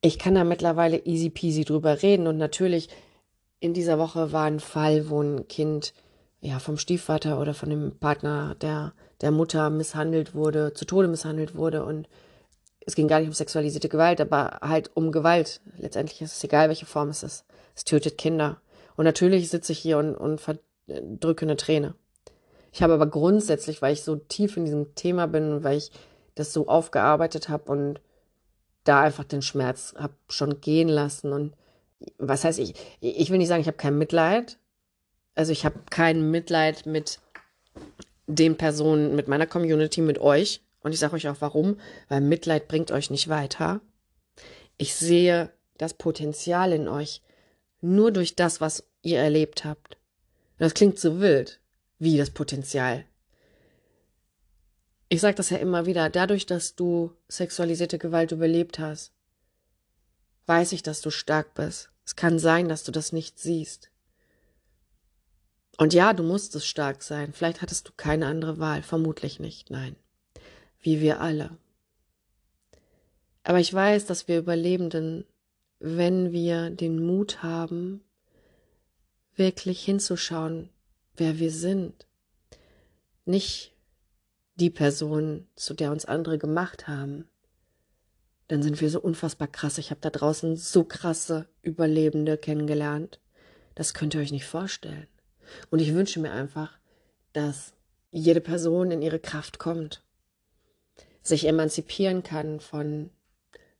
Ich 0.02 0.20
kann 0.20 0.36
da 0.36 0.44
mittlerweile 0.44 0.98
easy 1.06 1.30
peasy 1.30 1.63
drüber 1.63 2.02
reden 2.02 2.28
und 2.28 2.38
natürlich 2.38 2.89
in 3.60 3.74
dieser 3.74 3.98
Woche 3.98 4.34
war 4.34 4.46
ein 4.46 4.60
Fall, 4.60 5.10
wo 5.10 5.22
ein 5.22 5.48
Kind 5.48 5.94
ja 6.42 6.60
vom 6.60 6.78
Stiefvater 6.78 7.39
oder 7.39 7.54
von 7.54 7.70
dem 7.70 7.98
Partner 8.00 8.56
der 8.56 8.94
der 9.24 9.32
Mutter 9.32 9.70
misshandelt 9.70 10.36
wurde, 10.36 10.74
zu 10.74 10.86
Tode 10.86 11.08
misshandelt 11.08 11.56
wurde 11.56 11.86
und 11.86 12.10
es 12.86 12.94
ging 12.94 13.08
gar 13.08 13.20
nicht 13.20 13.30
um 13.30 13.34
sexualisierte 13.34 13.88
Gewalt, 13.88 14.20
aber 14.20 14.60
halt 14.62 14.92
um 14.96 15.14
Gewalt. 15.14 15.62
Letztendlich 15.78 16.22
ist 16.22 16.36
es 16.36 16.44
egal, 16.44 16.68
welche 16.68 16.86
Form 16.86 17.08
es 17.08 17.24
ist. 17.24 17.46
Es 17.74 17.86
tötet 17.86 18.18
Kinder. 18.18 18.62
Und 18.98 19.06
natürlich 19.06 19.50
sitze 19.50 19.72
ich 19.72 19.80
hier 19.80 19.98
und, 19.98 20.16
und 20.16 20.42
verdrücke 20.42 21.46
eine 21.46 21.56
Träne. 21.56 21.96
Ich 22.74 22.84
habe 22.84 22.94
aber 22.94 23.08
grundsätzlich, 23.08 23.82
weil 23.82 23.94
ich 23.94 24.04
so 24.04 24.18
tief 24.18 24.58
in 24.58 24.66
diesem 24.66 24.94
Thema 24.96 25.28
bin, 25.28 25.64
weil 25.64 25.78
ich 25.78 25.92
das 26.36 26.52
so 26.52 26.68
aufgearbeitet 26.68 27.48
habe 27.48 27.72
und 27.72 28.02
da 28.84 29.02
einfach 29.02 29.24
den 29.24 29.42
Schmerz 29.42 29.96
habe 29.98 30.16
schon 30.28 30.60
gehen 30.60 30.90
lassen. 30.90 31.32
Und 31.32 31.54
was 32.18 32.44
heißt 32.44 32.60
ich? 32.60 32.74
Ich 33.00 33.30
will 33.30 33.38
nicht 33.38 33.48
sagen, 33.48 33.62
ich 33.62 33.68
habe 33.68 33.78
kein 33.78 33.98
Mitleid. 33.98 34.58
Also 35.36 35.54
ich 35.54 35.64
habe 35.64 35.80
kein 35.90 36.30
Mitleid 36.30 36.86
mit 36.86 37.20
den 38.36 38.58
Personen, 38.58 39.15
mit 39.15 39.28
meiner 39.28 39.48
Community, 39.48 40.02
mit 40.02 40.19
euch. 40.19 40.62
Und 40.82 40.93
ich 40.93 41.00
sage 41.00 41.15
euch 41.15 41.28
auch 41.28 41.38
warum, 41.39 41.80
weil 42.10 42.22
Mitleid 42.22 42.67
bringt 42.67 42.91
euch 42.91 43.10
nicht 43.10 43.30
weiter. 43.30 43.82
Ich 44.78 44.96
sehe 44.96 45.52
das 45.78 45.93
Potenzial 45.93 46.74
in 46.74 46.88
euch 46.88 47.22
nur 47.82 48.12
durch 48.12 48.36
das, 48.36 48.62
was 48.62 48.84
ihr 49.02 49.19
erlebt 49.19 49.65
habt. 49.65 49.98
Das 50.58 50.74
klingt 50.74 51.00
so 51.00 51.19
wild 51.19 51.60
wie 52.00 52.17
das 52.17 52.30
Potenzial. 52.30 53.06
Ich 55.10 55.22
sage 55.22 55.36
das 55.36 55.50
ja 55.50 55.58
immer 55.58 55.86
wieder, 55.86 56.10
dadurch, 56.10 56.46
dass 56.46 56.76
du 56.76 57.12
sexualisierte 57.28 58.00
Gewalt 58.00 58.32
überlebt 58.32 58.80
hast, 58.80 59.12
weiß 60.48 60.72
ich, 60.72 60.84
dass 60.84 61.02
du 61.02 61.12
stark 61.12 61.54
bist. 61.54 61.91
Es 62.06 62.15
kann 62.15 62.39
sein, 62.39 62.67
dass 62.67 62.84
du 62.84 62.91
das 62.91 63.13
nicht 63.13 63.39
siehst. 63.39 63.89
Und 65.78 65.94
ja, 65.94 66.14
du 66.14 66.24
musstest 66.24 66.68
stark 66.68 67.02
sein. 67.02 67.34
Vielleicht 67.34 67.62
hattest 67.62 67.88
du 67.88 67.92
keine 67.98 68.28
andere 68.28 68.60
Wahl. 68.60 68.84
Vermutlich 68.84 69.40
nicht, 69.40 69.72
nein. 69.72 69.96
Wie 70.80 71.02
wir 71.02 71.22
alle. 71.22 71.58
Aber 73.44 73.60
ich 73.60 73.74
weiß, 73.74 74.06
dass 74.06 74.28
wir 74.28 74.38
Überlebenden, 74.38 75.26
wenn 75.80 76.32
wir 76.32 76.70
den 76.70 77.06
Mut 77.06 77.44
haben, 77.44 78.02
wirklich 79.36 79.84
hinzuschauen, 79.84 80.70
wer 81.16 81.40
wir 81.40 81.52
sind. 81.52 82.08
Nicht 83.26 83.74
die 84.56 84.70
Person, 84.70 85.48
zu 85.56 85.74
der 85.74 85.92
uns 85.92 86.06
andere 86.06 86.38
gemacht 86.38 86.88
haben. 86.88 87.28
Dann 88.48 88.62
sind 88.62 88.80
wir 88.82 88.90
so 88.90 89.02
unfassbar 89.02 89.48
krass. 89.48 89.78
Ich 89.78 89.90
habe 89.90 90.02
da 90.02 90.10
draußen 90.10 90.56
so 90.56 90.84
krasse 90.84 91.48
Überlebende 91.62 92.38
kennengelernt. 92.38 93.20
Das 93.76 93.94
könnt 93.94 94.14
ihr 94.14 94.22
euch 94.22 94.32
nicht 94.32 94.46
vorstellen. 94.46 95.08
Und 95.69 95.79
ich 95.79 95.93
wünsche 95.93 96.19
mir 96.19 96.32
einfach, 96.32 96.77
dass 97.34 97.73
jede 98.12 98.41
Person 98.41 98.91
in 98.91 99.01
ihre 99.01 99.19
Kraft 99.19 99.60
kommt, 99.60 100.03
sich 101.21 101.47
emanzipieren 101.47 102.23
kann 102.23 102.60
von 102.60 103.10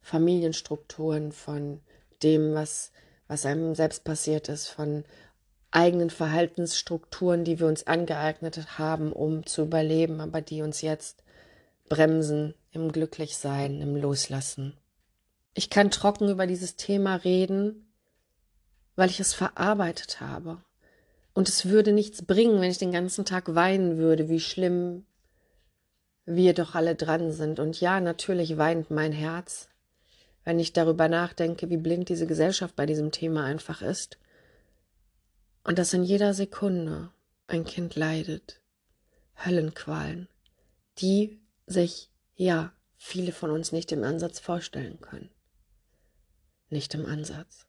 Familienstrukturen, 0.02 1.32
von 1.32 1.80
dem, 2.24 2.54
was, 2.54 2.92
was 3.28 3.46
einem 3.46 3.76
selbst 3.76 4.04
passiert 4.04 4.50
ist, 4.50 4.68
von 4.68 5.04
eigenen 5.72 6.10
Verhaltensstrukturen, 6.10 7.44
die 7.44 7.60
wir 7.60 7.68
uns 7.68 7.88
angeeignet 7.88 8.78
haben, 8.78 9.12
um 9.12 9.46
zu 9.46 9.64
überleben, 9.64 10.22
aber 10.22 10.42
die 10.42 10.62
uns 10.62 10.82
jetzt 10.82 11.24
bremsen 11.90 12.54
im 12.72 12.92
Glücklichsein, 12.92 13.82
im 13.82 13.96
Loslassen. 13.96 14.78
Ich 15.54 15.70
kann 15.70 15.92
trocken 15.92 16.30
über 16.30 16.48
dieses 16.48 16.76
Thema 16.76 17.16
reden, 17.16 17.88
weil 18.96 19.10
ich 19.10 19.20
es 19.20 19.34
verarbeitet 19.34 20.22
habe. 20.22 20.62
Und 21.34 21.50
es 21.50 21.66
würde 21.66 21.92
nichts 21.92 22.24
bringen, 22.24 22.62
wenn 22.62 22.70
ich 22.70 22.78
den 22.78 22.92
ganzen 22.92 23.26
Tag 23.26 23.56
weinen 23.56 23.98
würde, 23.98 24.30
wie 24.30 24.40
schlimm 24.40 25.06
wir 26.26 26.54
doch 26.54 26.76
alle 26.76 26.96
dran 26.96 27.32
sind. 27.32 27.60
Und 27.60 27.82
ja, 27.82 28.00
natürlich 28.00 28.58
weint 28.58 28.92
mein 28.92 29.12
Herz, 29.12 29.68
wenn 30.44 30.60
ich 30.60 30.74
darüber 30.74 31.08
nachdenke, 31.08 31.70
wie 31.70 31.78
blind 31.78 32.10
diese 32.10 32.28
Gesellschaft 32.28 32.76
bei 32.76 32.86
diesem 32.86 33.12
Thema 33.12 33.46
einfach 33.46 33.82
ist 33.82 34.18
und 35.64 35.80
dass 35.80 35.94
in 35.94 36.04
jeder 36.04 36.34
Sekunde 36.34 37.12
ein 37.48 37.66
Kind 37.66 37.96
leidet, 37.96 38.62
Höllenqualen, 39.46 40.28
die 41.00 41.42
sich, 41.66 42.10
ja, 42.36 42.74
viele 42.98 43.32
von 43.32 43.52
uns 43.52 43.72
nicht 43.72 43.92
im 43.92 44.04
Ansatz 44.04 44.40
vorstellen 44.40 45.00
können. 45.02 45.30
Nicht 46.70 46.94
im 46.94 47.06
Ansatz. 47.06 47.66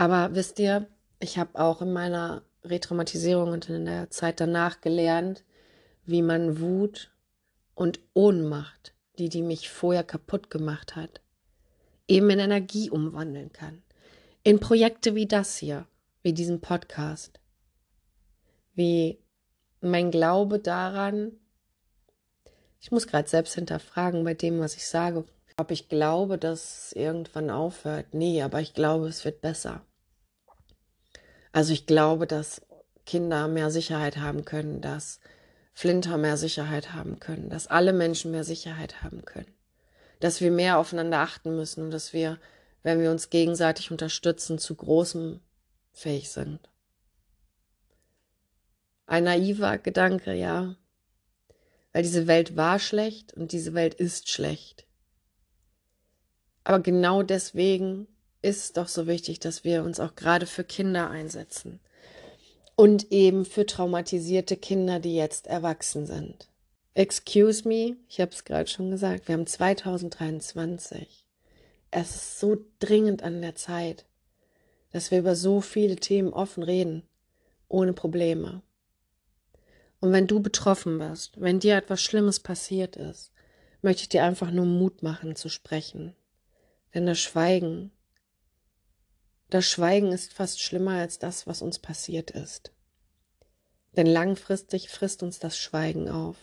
Aber 0.00 0.34
wisst 0.34 0.58
ihr, 0.58 0.86
ich 1.18 1.36
habe 1.36 1.58
auch 1.58 1.82
in 1.82 1.92
meiner 1.92 2.42
Retraumatisierung 2.64 3.52
und 3.52 3.68
in 3.68 3.84
der 3.84 4.08
Zeit 4.10 4.40
danach 4.40 4.80
gelernt, 4.80 5.44
wie 6.06 6.22
man 6.22 6.60
Wut 6.60 7.10
und 7.74 8.00
Ohnmacht, 8.14 8.94
die 9.18 9.28
die 9.28 9.42
mich 9.42 9.68
vorher 9.68 10.04
kaputt 10.04 10.48
gemacht 10.48 10.96
hat, 10.96 11.20
eben 12.08 12.30
in 12.30 12.38
Energie 12.38 12.88
umwandeln 12.88 13.52
kann 13.52 13.82
in 14.42 14.58
Projekte 14.60 15.14
wie 15.14 15.26
das 15.26 15.56
hier, 15.56 15.86
wie 16.22 16.32
diesen 16.32 16.60
Podcast, 16.60 17.40
wie 18.74 19.18
mein 19.80 20.10
Glaube 20.10 20.58
daran, 20.58 21.32
ich 22.80 22.90
muss 22.90 23.06
gerade 23.06 23.28
selbst 23.28 23.54
hinterfragen 23.54 24.24
bei 24.24 24.34
dem, 24.34 24.60
was 24.60 24.74
ich 24.76 24.86
sage, 24.86 25.26
ob 25.58 25.70
ich 25.70 25.90
glaube, 25.90 26.38
dass 26.38 26.86
es 26.86 26.92
irgendwann 26.94 27.50
aufhört. 27.50 28.14
Nee, 28.14 28.42
aber 28.42 28.60
ich 28.62 28.72
glaube, 28.72 29.08
es 29.08 29.26
wird 29.26 29.42
besser. 29.42 29.82
Also 31.52 31.72
ich 31.72 31.86
glaube, 31.86 32.26
dass 32.26 32.62
Kinder 33.06 33.48
mehr 33.48 33.70
Sicherheit 33.70 34.18
haben 34.18 34.44
können, 34.44 34.80
dass 34.80 35.20
Flinter 35.72 36.16
mehr 36.16 36.36
Sicherheit 36.36 36.92
haben 36.92 37.20
können, 37.20 37.48
dass 37.48 37.66
alle 37.66 37.92
Menschen 37.92 38.30
mehr 38.30 38.44
Sicherheit 38.44 39.02
haben 39.02 39.24
können, 39.24 39.52
dass 40.20 40.40
wir 40.40 40.50
mehr 40.50 40.78
aufeinander 40.78 41.18
achten 41.18 41.56
müssen 41.56 41.84
und 41.84 41.90
dass 41.90 42.12
wir 42.12 42.38
wenn 42.82 43.00
wir 43.00 43.10
uns 43.10 43.30
gegenseitig 43.30 43.90
unterstützen, 43.90 44.58
zu 44.58 44.74
großem 44.74 45.40
fähig 45.92 46.30
sind. 46.30 46.60
Ein 49.06 49.24
naiver 49.24 49.78
Gedanke, 49.78 50.34
ja, 50.34 50.76
weil 51.92 52.02
diese 52.02 52.26
Welt 52.26 52.56
war 52.56 52.78
schlecht 52.78 53.34
und 53.34 53.52
diese 53.52 53.74
Welt 53.74 53.94
ist 53.94 54.28
schlecht. 54.28 54.86
Aber 56.62 56.80
genau 56.80 57.22
deswegen 57.22 58.06
ist 58.42 58.76
doch 58.76 58.88
so 58.88 59.06
wichtig, 59.06 59.40
dass 59.40 59.64
wir 59.64 59.82
uns 59.84 60.00
auch 60.00 60.14
gerade 60.14 60.46
für 60.46 60.64
Kinder 60.64 61.10
einsetzen 61.10 61.80
und 62.76 63.12
eben 63.12 63.44
für 63.44 63.66
traumatisierte 63.66 64.56
Kinder, 64.56 65.00
die 65.00 65.14
jetzt 65.14 65.46
erwachsen 65.46 66.06
sind. 66.06 66.48
Excuse 66.94 67.66
me, 67.68 67.96
ich 68.08 68.20
habe 68.20 68.32
es 68.32 68.44
gerade 68.44 68.68
schon 68.68 68.90
gesagt, 68.90 69.28
wir 69.28 69.34
haben 69.34 69.46
2023 69.46 71.26
es 71.90 72.14
ist 72.14 72.40
so 72.40 72.56
dringend 72.78 73.22
an 73.22 73.42
der 73.42 73.56
Zeit, 73.56 74.04
dass 74.92 75.10
wir 75.10 75.18
über 75.18 75.34
so 75.34 75.60
viele 75.60 75.96
Themen 75.96 76.32
offen 76.32 76.62
reden, 76.62 77.02
ohne 77.68 77.92
Probleme. 77.92 78.62
Und 80.00 80.12
wenn 80.12 80.26
du 80.26 80.40
betroffen 80.40 80.98
bist, 80.98 81.40
wenn 81.40 81.60
dir 81.60 81.76
etwas 81.76 82.00
Schlimmes 82.00 82.40
passiert 82.40 82.96
ist, 82.96 83.32
möchte 83.82 84.02
ich 84.02 84.08
dir 84.08 84.24
einfach 84.24 84.50
nur 84.50 84.66
Mut 84.66 85.02
machen 85.02 85.36
zu 85.36 85.48
sprechen. 85.48 86.14
Denn 86.94 87.06
das 87.06 87.18
Schweigen 87.18 87.90
das 89.54 89.68
Schweigen 89.68 90.12
ist 90.12 90.32
fast 90.32 90.60
schlimmer 90.60 90.92
als 90.92 91.18
das, 91.18 91.46
was 91.46 91.62
uns 91.62 91.78
passiert 91.78 92.30
ist. 92.30 92.72
Denn 93.96 94.06
langfristig 94.06 94.88
frisst 94.88 95.22
uns 95.22 95.38
das 95.38 95.58
Schweigen 95.58 96.08
auf, 96.08 96.36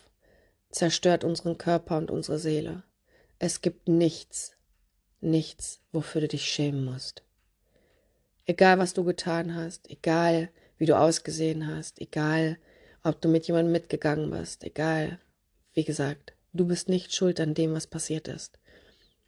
zerstört 0.70 1.24
unseren 1.24 1.58
Körper 1.58 1.98
und 1.98 2.12
unsere 2.12 2.39
Seele. 2.39 2.84
Es 3.39 3.62
gibt 3.62 3.88
nichts, 3.88 4.58
nichts, 5.22 5.80
wofür 5.91 6.22
du 6.22 6.28
dich 6.28 6.46
schämen 6.46 6.84
musst. 6.84 7.24
Egal, 8.46 8.80
was 8.80 8.93
du 8.93 9.04
getan 9.04 9.56
hast, 9.56 9.89
egal, 9.89 10.50
wie 10.78 10.86
du 10.86 10.98
ausgesehen 10.98 11.67
hast, 11.67 12.00
egal, 12.00 12.58
ob 13.04 13.22
du 13.22 13.30
mit 13.30 13.48
jemandem 13.48 13.72
mitgegangen 13.72 14.30
bist, 14.30 14.63
egal, 14.63 15.20
wie 15.74 15.84
gesagt, 15.84 16.34
du 16.54 16.65
bist 16.65 16.89
nicht 16.89 17.13
schuld 17.13 17.39
an 17.39 17.54
dem, 17.54 17.74
was 17.74 17.88
passiert 17.88 18.28
ist. 18.28 18.60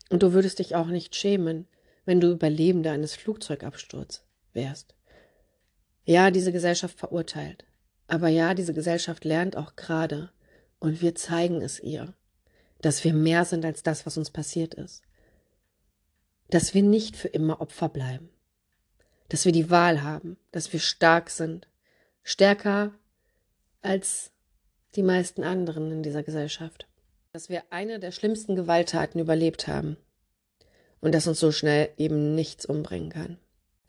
Und 0.09 0.23
du 0.23 0.33
würdest 0.33 0.59
dich 0.59 0.75
auch 0.75 0.87
nicht 0.87 1.15
schämen, 1.15 1.67
wenn 2.05 2.19
du 2.19 2.31
Überlebender 2.31 2.91
eines 2.91 3.15
Flugzeugabsturzes 3.15 4.23
wärst. 4.53 4.95
Ja, 6.05 6.31
diese 6.31 6.51
Gesellschaft 6.51 6.97
verurteilt. 6.97 7.65
Aber 8.07 8.29
ja, 8.29 8.53
diese 8.53 8.73
Gesellschaft 8.73 9.25
lernt 9.25 9.55
auch 9.55 9.75
gerade, 9.75 10.31
und 10.79 11.01
wir 11.01 11.13
zeigen 11.13 11.61
es 11.61 11.79
ihr, 11.79 12.13
dass 12.81 13.03
wir 13.03 13.13
mehr 13.13 13.45
sind 13.45 13.65
als 13.65 13.83
das, 13.83 14.05
was 14.05 14.17
uns 14.17 14.31
passiert 14.31 14.73
ist. 14.73 15.03
Dass 16.49 16.73
wir 16.73 16.81
nicht 16.81 17.15
für 17.15 17.27
immer 17.27 17.61
Opfer 17.61 17.89
bleiben. 17.89 18.29
Dass 19.27 19.45
wir 19.45 19.51
die 19.51 19.69
Wahl 19.69 20.01
haben, 20.01 20.37
dass 20.51 20.73
wir 20.73 20.79
stark 20.79 21.29
sind. 21.29 21.67
Stärker 22.23 22.93
als 23.81 24.31
die 24.95 25.03
meisten 25.03 25.43
anderen 25.43 25.91
in 25.91 26.01
dieser 26.01 26.23
Gesellschaft. 26.23 26.87
Dass 27.33 27.49
wir 27.49 27.63
eine 27.69 27.99
der 27.99 28.11
schlimmsten 28.11 28.55
Gewalttaten 28.55 29.19
überlebt 29.19 29.67
haben 29.67 29.97
und 31.01 31.13
dass 31.13 31.27
uns 31.27 31.39
so 31.39 31.51
schnell 31.51 31.91
eben 31.97 32.35
nichts 32.35 32.65
umbringen 32.65 33.09
kann. 33.09 33.37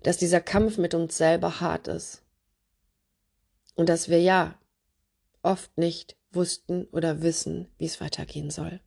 Dass 0.03 0.17
dieser 0.17 0.41
Kampf 0.41 0.79
mit 0.79 0.95
uns 0.95 1.17
selber 1.17 1.61
hart 1.61 1.89
ist. 1.89 2.23
Und 3.75 3.89
dass 3.89 4.09
wir 4.09 4.21
ja 4.21 4.59
oft 5.43 5.77
nicht 5.77 6.17
wussten 6.33 6.85
oder 6.87 7.23
wissen, 7.23 7.69
wie 7.79 7.87
es 7.87 8.01
weitergehen 8.01 8.51
soll. 8.51 8.81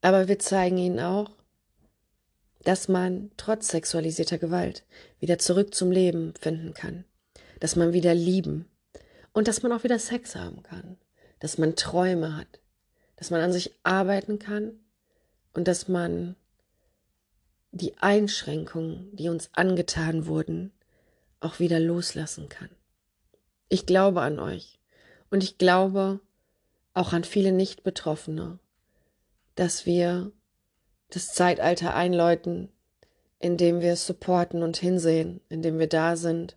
Aber 0.00 0.28
wir 0.28 0.38
zeigen 0.38 0.78
ihnen 0.78 1.00
auch, 1.00 1.30
dass 2.64 2.88
man 2.88 3.30
trotz 3.36 3.68
sexualisierter 3.68 4.38
Gewalt 4.38 4.84
wieder 5.18 5.38
zurück 5.38 5.74
zum 5.74 5.90
Leben 5.90 6.34
finden 6.38 6.74
kann, 6.74 7.04
dass 7.60 7.76
man 7.76 7.92
wieder 7.92 8.14
lieben. 8.14 8.66
Und 9.32 9.48
dass 9.48 9.62
man 9.62 9.72
auch 9.72 9.82
wieder 9.82 9.98
Sex 9.98 10.36
haben 10.36 10.62
kann, 10.62 10.98
dass 11.40 11.56
man 11.56 11.74
Träume 11.74 12.36
hat, 12.36 12.60
dass 13.16 13.30
man 13.30 13.40
an 13.40 13.52
sich 13.52 13.72
arbeiten 13.82 14.38
kann. 14.38 14.78
Und 15.54 15.68
dass 15.68 15.88
man 15.88 16.36
die 17.72 17.96
Einschränkungen, 17.98 19.08
die 19.16 19.30
uns 19.30 19.50
angetan 19.54 20.26
wurden, 20.26 20.72
auch 21.40 21.58
wieder 21.58 21.80
loslassen 21.80 22.48
kann. 22.48 22.68
Ich 23.68 23.86
glaube 23.86 24.20
an 24.20 24.38
euch 24.38 24.78
und 25.30 25.42
ich 25.42 25.56
glaube 25.56 26.20
auch 26.92 27.14
an 27.14 27.24
viele 27.24 27.52
Nicht-Betroffene, 27.52 28.58
dass 29.54 29.86
wir 29.86 30.30
das 31.08 31.32
Zeitalter 31.32 31.94
einläuten, 31.94 32.68
in 33.38 33.56
dem 33.56 33.80
wir 33.80 33.96
supporten 33.96 34.62
und 34.62 34.76
hinsehen, 34.76 35.40
in 35.48 35.62
dem 35.62 35.78
wir 35.78 35.88
da 35.88 36.16
sind 36.16 36.56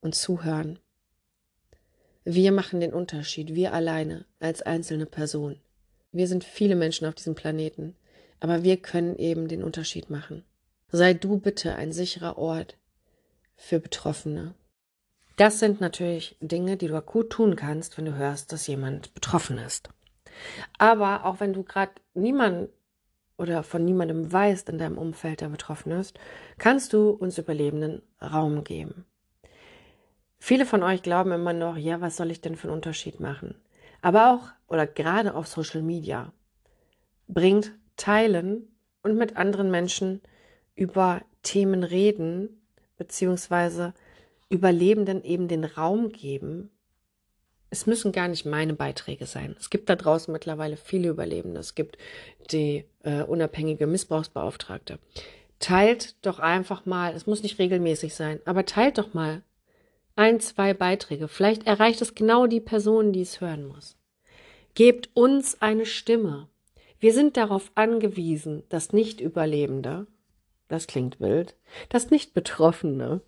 und 0.00 0.14
zuhören. 0.14 0.78
Wir 2.24 2.52
machen 2.52 2.78
den 2.78 2.94
Unterschied, 2.94 3.54
wir 3.54 3.74
alleine 3.74 4.24
als 4.38 4.62
einzelne 4.62 5.06
Person. 5.06 5.60
Wir 6.12 6.28
sind 6.28 6.44
viele 6.44 6.76
Menschen 6.76 7.06
auf 7.06 7.16
diesem 7.16 7.34
Planeten 7.34 7.96
aber 8.42 8.64
wir 8.64 8.76
können 8.76 9.14
eben 9.18 9.46
den 9.46 9.62
Unterschied 9.62 10.10
machen. 10.10 10.42
Sei 10.90 11.14
du 11.14 11.38
bitte 11.38 11.76
ein 11.76 11.92
sicherer 11.92 12.38
Ort 12.38 12.76
für 13.54 13.78
Betroffene. 13.78 14.56
Das 15.36 15.60
sind 15.60 15.80
natürlich 15.80 16.36
Dinge, 16.40 16.76
die 16.76 16.88
du 16.88 16.96
akut 16.96 17.30
tun 17.30 17.54
kannst, 17.54 17.96
wenn 17.96 18.04
du 18.04 18.16
hörst, 18.16 18.50
dass 18.52 18.66
jemand 18.66 19.14
betroffen 19.14 19.58
ist. 19.58 19.90
Aber 20.76 21.24
auch 21.24 21.38
wenn 21.38 21.52
du 21.52 21.62
gerade 21.62 21.92
niemand 22.14 22.70
oder 23.38 23.62
von 23.62 23.84
niemandem 23.84 24.32
weißt 24.32 24.68
in 24.70 24.78
deinem 24.78 24.98
Umfeld, 24.98 25.40
der 25.40 25.48
betroffen 25.48 25.92
ist, 25.92 26.18
kannst 26.58 26.92
du 26.92 27.10
uns 27.10 27.38
Überlebenden 27.38 28.02
Raum 28.20 28.64
geben. 28.64 29.04
Viele 30.40 30.66
von 30.66 30.82
euch 30.82 31.04
glauben 31.04 31.30
immer 31.30 31.52
noch, 31.52 31.76
ja, 31.76 32.00
was 32.00 32.16
soll 32.16 32.32
ich 32.32 32.40
denn 32.40 32.56
für 32.56 32.66
einen 32.66 32.74
Unterschied 32.74 33.20
machen? 33.20 33.54
Aber 34.00 34.32
auch 34.32 34.48
oder 34.66 34.88
gerade 34.88 35.36
auf 35.36 35.46
Social 35.46 35.82
Media 35.82 36.32
bringt 37.28 37.72
teilen 37.96 38.68
und 39.02 39.16
mit 39.16 39.36
anderen 39.36 39.70
Menschen 39.70 40.20
über 40.74 41.22
Themen 41.42 41.84
reden, 41.84 42.62
beziehungsweise 42.96 43.94
Überlebenden 44.48 45.24
eben 45.24 45.48
den 45.48 45.64
Raum 45.64 46.10
geben. 46.10 46.70
Es 47.70 47.86
müssen 47.86 48.12
gar 48.12 48.28
nicht 48.28 48.44
meine 48.44 48.74
Beiträge 48.74 49.26
sein. 49.26 49.56
Es 49.58 49.70
gibt 49.70 49.88
da 49.88 49.96
draußen 49.96 50.30
mittlerweile 50.30 50.76
viele 50.76 51.08
Überlebende. 51.08 51.58
Es 51.58 51.74
gibt 51.74 51.96
die 52.50 52.84
äh, 53.02 53.22
unabhängige 53.22 53.86
Missbrauchsbeauftragte. 53.86 54.98
Teilt 55.58 56.16
doch 56.26 56.38
einfach 56.38 56.84
mal, 56.84 57.14
es 57.14 57.26
muss 57.26 57.42
nicht 57.42 57.58
regelmäßig 57.58 58.14
sein, 58.14 58.40
aber 58.44 58.66
teilt 58.66 58.98
doch 58.98 59.14
mal 59.14 59.42
ein, 60.16 60.40
zwei 60.40 60.74
Beiträge. 60.74 61.28
Vielleicht 61.28 61.66
erreicht 61.66 62.02
es 62.02 62.14
genau 62.14 62.46
die 62.46 62.60
Person, 62.60 63.12
die 63.12 63.22
es 63.22 63.40
hören 63.40 63.66
muss. 63.66 63.96
Gebt 64.74 65.10
uns 65.14 65.60
eine 65.62 65.86
Stimme. 65.86 66.48
Wir 67.02 67.12
sind 67.12 67.36
darauf 67.36 67.72
angewiesen, 67.74 68.62
dass 68.68 68.92
Nicht-Überlebende, 68.92 70.06
das 70.68 70.86
klingt 70.86 71.18
wild, 71.18 71.56
dass 71.88 72.12
Nicht-Betroffene 72.12 73.22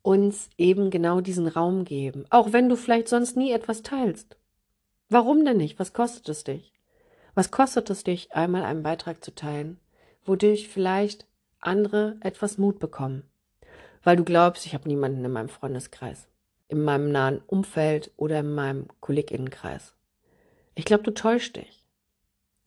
uns 0.00 0.48
eben 0.56 0.88
genau 0.88 1.20
diesen 1.20 1.46
Raum 1.46 1.84
geben, 1.84 2.24
auch 2.30 2.54
wenn 2.54 2.70
du 2.70 2.74
vielleicht 2.76 3.08
sonst 3.08 3.36
nie 3.36 3.52
etwas 3.52 3.82
teilst. 3.82 4.38
Warum 5.10 5.44
denn 5.44 5.58
nicht? 5.58 5.78
Was 5.78 5.92
kostet 5.92 6.26
es 6.30 6.44
dich? 6.44 6.72
Was 7.34 7.50
kostet 7.50 7.90
es 7.90 8.02
dich, 8.02 8.32
einmal 8.32 8.62
einen 8.62 8.82
Beitrag 8.82 9.22
zu 9.22 9.34
teilen, 9.34 9.78
wodurch 10.24 10.66
vielleicht 10.66 11.26
andere 11.60 12.16
etwas 12.20 12.56
Mut 12.56 12.78
bekommen? 12.78 13.24
Weil 14.04 14.16
du 14.16 14.24
glaubst, 14.24 14.64
ich 14.64 14.72
habe 14.72 14.88
niemanden 14.88 15.22
in 15.22 15.32
meinem 15.32 15.50
Freundeskreis, 15.50 16.28
in 16.68 16.82
meinem 16.82 17.12
nahen 17.12 17.42
Umfeld 17.46 18.10
oder 18.16 18.40
in 18.40 18.54
meinem 18.54 18.86
Kolleginnenkreis. 19.00 19.94
Ich 20.74 20.86
glaube, 20.86 21.02
du 21.02 21.12
täuschst 21.12 21.56
dich 21.56 21.85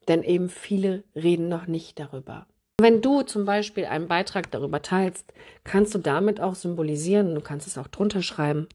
denn 0.10 0.24
eben 0.24 0.50
viele 0.50 1.04
reden 1.16 1.48
noch 1.48 1.68
nicht 1.68 2.00
darüber. 2.00 2.48
Wenn 2.82 3.02
du 3.02 3.22
zum 3.22 3.46
Beispiel 3.46 3.86
einen 3.86 4.08
Beitrag 4.08 4.52
darüber 4.52 4.82
teilst, 4.82 5.34
kannst 5.64 5.94
du 5.94 6.00
damit 6.00 6.40
auch 6.40 6.56
symbolisieren, 6.56 7.36
du 7.36 7.42
kannst 7.42 7.68
es 7.68 7.78
auch 7.78 7.88
drunter 7.88 8.22
schreiben, 8.22 8.68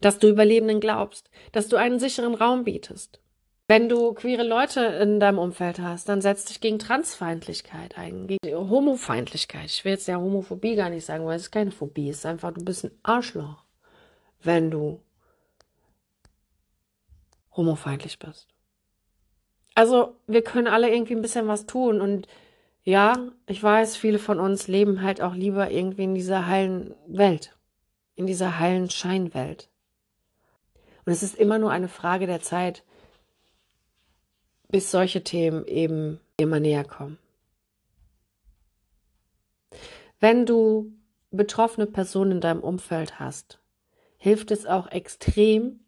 dass 0.00 0.18
du 0.18 0.28
Überlebenden 0.28 0.80
glaubst, 0.80 1.30
dass 1.52 1.68
du 1.68 1.76
einen 1.76 1.98
sicheren 1.98 2.34
Raum 2.34 2.64
bietest. 2.64 3.20
Wenn 3.68 3.88
du 3.88 4.12
queere 4.12 4.42
Leute 4.42 4.80
in 4.80 5.20
deinem 5.20 5.38
Umfeld 5.38 5.78
hast, 5.78 6.08
dann 6.08 6.20
setz 6.20 6.44
dich 6.44 6.60
gegen 6.60 6.78
Transfeindlichkeit 6.78 7.96
ein, 7.96 8.26
gegen 8.26 8.54
Homofeindlichkeit. 8.54 9.66
Ich 9.66 9.84
will 9.84 9.92
jetzt 9.92 10.08
ja 10.08 10.18
Homophobie 10.18 10.74
gar 10.74 10.90
nicht 10.90 11.06
sagen, 11.06 11.24
weil 11.24 11.36
es 11.36 11.42
ist 11.42 11.52
keine 11.52 11.70
Phobie, 11.70 12.10
es 12.10 12.18
ist 12.18 12.26
einfach, 12.26 12.52
du 12.52 12.64
bist 12.64 12.84
ein 12.84 12.90
Arschloch, 13.02 13.64
wenn 14.42 14.70
du 14.70 15.00
homofeindlich 17.56 18.18
bist. 18.18 18.51
Also 19.74 20.16
wir 20.26 20.42
können 20.42 20.66
alle 20.66 20.92
irgendwie 20.92 21.14
ein 21.14 21.22
bisschen 21.22 21.48
was 21.48 21.66
tun 21.66 22.00
und 22.00 22.28
ja, 22.84 23.28
ich 23.46 23.62
weiß, 23.62 23.96
viele 23.96 24.18
von 24.18 24.40
uns 24.40 24.66
leben 24.66 25.02
halt 25.02 25.22
auch 25.22 25.34
lieber 25.34 25.70
irgendwie 25.70 26.04
in 26.04 26.14
dieser 26.14 26.46
heilen 26.46 26.94
Welt, 27.06 27.56
in 28.16 28.26
dieser 28.26 28.58
heilen 28.58 28.90
Scheinwelt. 28.90 29.68
Und 31.04 31.12
es 31.12 31.22
ist 31.22 31.36
immer 31.36 31.58
nur 31.58 31.70
eine 31.70 31.88
Frage 31.88 32.26
der 32.26 32.40
Zeit, 32.40 32.84
bis 34.68 34.90
solche 34.90 35.22
Themen 35.22 35.66
eben 35.66 36.20
immer 36.36 36.58
näher 36.58 36.84
kommen. 36.84 37.18
Wenn 40.18 40.46
du 40.46 40.92
betroffene 41.30 41.86
Personen 41.86 42.32
in 42.32 42.40
deinem 42.40 42.62
Umfeld 42.62 43.18
hast, 43.18 43.60
hilft 44.18 44.50
es 44.50 44.66
auch 44.66 44.88
extrem, 44.88 45.80